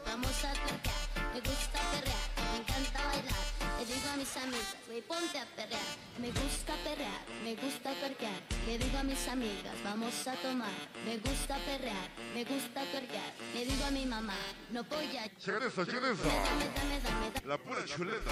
vamos 0.05 0.43
a 0.43 0.53
perrear. 0.53 1.07
Me 1.33 1.39
gusta 1.41 1.79
perrear, 1.91 2.27
me 2.51 2.57
encanta 2.59 2.99
bailar. 3.07 3.57
Le 3.77 3.85
digo 3.85 4.09
a 4.11 4.17
mis 4.17 4.37
amigas, 4.37 4.75
wey, 4.89 5.01
ponte 5.01 5.37
a 5.37 5.45
perrear. 5.55 5.89
Me 6.17 6.31
gusta 6.31 6.73
perrear, 6.83 7.21
me 7.43 7.55
gusta 7.55 7.91
perrear. 8.01 8.41
Le 8.65 8.77
digo 8.77 8.97
a 8.97 9.03
mis 9.03 9.27
amigas, 9.27 9.75
vamos 9.83 10.27
a 10.27 10.33
tomar. 10.35 10.71
Me 11.05 11.17
gusta 11.17 11.57
perrear, 11.67 12.09
me 12.33 12.43
gusta 12.45 12.81
perrear. 12.91 13.31
Le 13.53 13.65
digo 13.65 13.85
a 13.85 13.91
mi 13.91 14.05
mamá, 14.05 14.37
no 14.71 14.83
voy 14.85 15.17
a 15.17 15.27
dame, 15.27 16.99
dame, 17.03 17.45
La 17.45 17.57
pura 17.57 17.85
chuleta. 17.85 18.31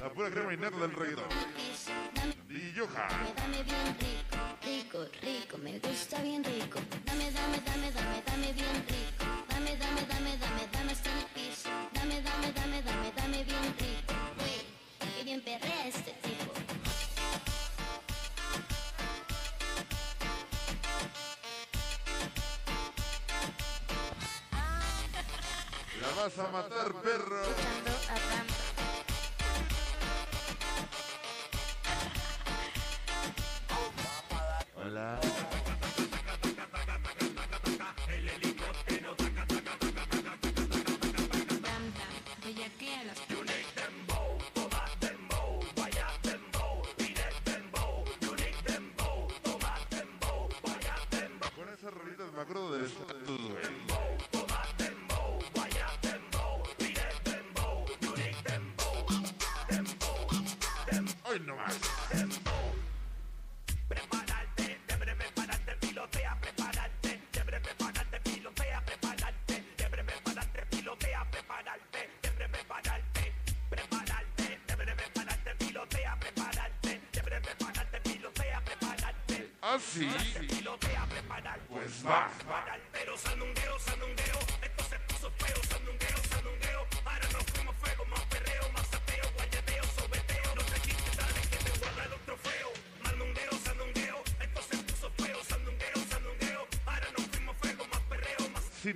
La 0.00 0.10
pura 0.10 0.30
crema 0.30 0.54
innata 0.54 0.76
del 0.78 0.92
reggaetón. 0.92 1.28
Y. 2.48 2.72
Dame, 2.72 3.32
dame 3.36 3.62
bien 3.62 3.96
rico, 4.00 4.36
rico, 4.64 5.06
rico, 5.22 5.58
me 5.58 5.78
gusta 5.78 6.20
bien 6.20 6.42
rico. 6.42 6.80
Dame, 7.04 7.30
dame, 7.30 7.60
dame, 7.64 7.92
dame, 7.92 8.22
dame 8.26 8.52
bien 8.52 8.69
Dame, 8.70 9.76
dame, 9.76 10.02
dame, 10.06 10.36
dame, 10.38 10.68
dame 10.72 10.92
hasta 10.92 11.10
el 11.10 11.24
piso. 11.34 11.68
Dame, 11.92 12.22
dame, 12.22 12.52
dame, 12.52 12.82
dame, 12.82 13.12
dame 13.16 13.44
bien 13.44 13.74
rico. 13.78 14.14
Wey, 14.38 14.62
qué 15.16 15.24
bien 15.24 15.40
perrea 15.42 15.86
este 15.88 16.12
tipo. 16.22 16.52
La 26.00 26.22
vas 26.22 26.38
a 26.38 26.48
matar, 26.52 26.92
perro. 27.02 27.42
A 27.42 28.59
Hoy 61.30 61.38
no 61.46 61.54
más. 61.54 61.78
Pilotea. 65.80 66.36
Así. 79.62 80.49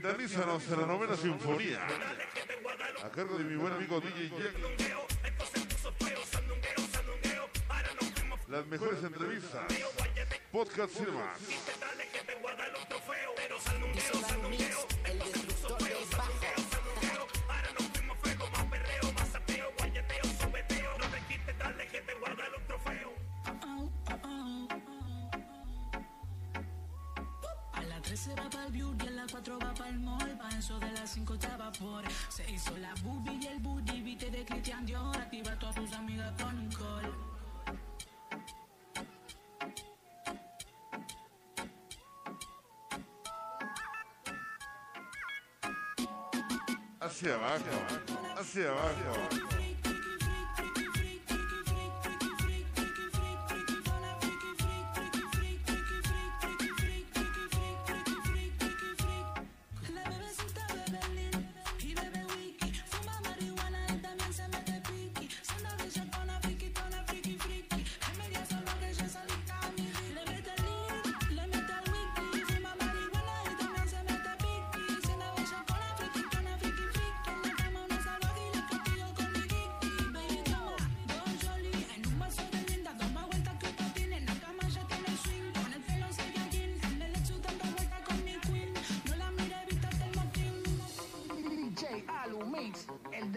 Más 0.05 0.13
Sintonízanos 0.13 0.69
en 0.69 0.81
la 0.81 0.87
novena 0.87 1.17
sinfonía. 1.17 1.87
A 3.03 3.09
cargo 3.11 3.39
de 3.39 3.45
mi 3.45 3.57
buen 3.57 3.73
amigo 3.73 4.01
DJ 4.01 4.29
Jack. 4.29 4.55
Las 8.49 8.67
mejores 8.67 9.03
entrevistas. 9.03 9.65
Podcast 10.53 10.95
y 11.01 11.05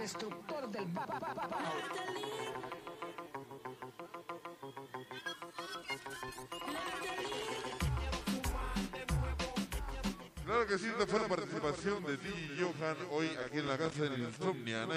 destructor 0.07 0.69
del 0.69 0.87
Claro 10.45 10.65
que 10.65 10.77
sí, 10.77 10.85
esta 10.87 11.07
fue 11.07 11.19
la 11.19 11.27
participación 11.27 12.05
de 12.05 12.17
Johan 12.57 12.97
hoy 13.11 13.29
aquí 13.45 13.57
en 13.57 13.67
la 13.67 13.77
casa 13.77 14.03
del 14.03 14.17
Insomnia 14.17 14.87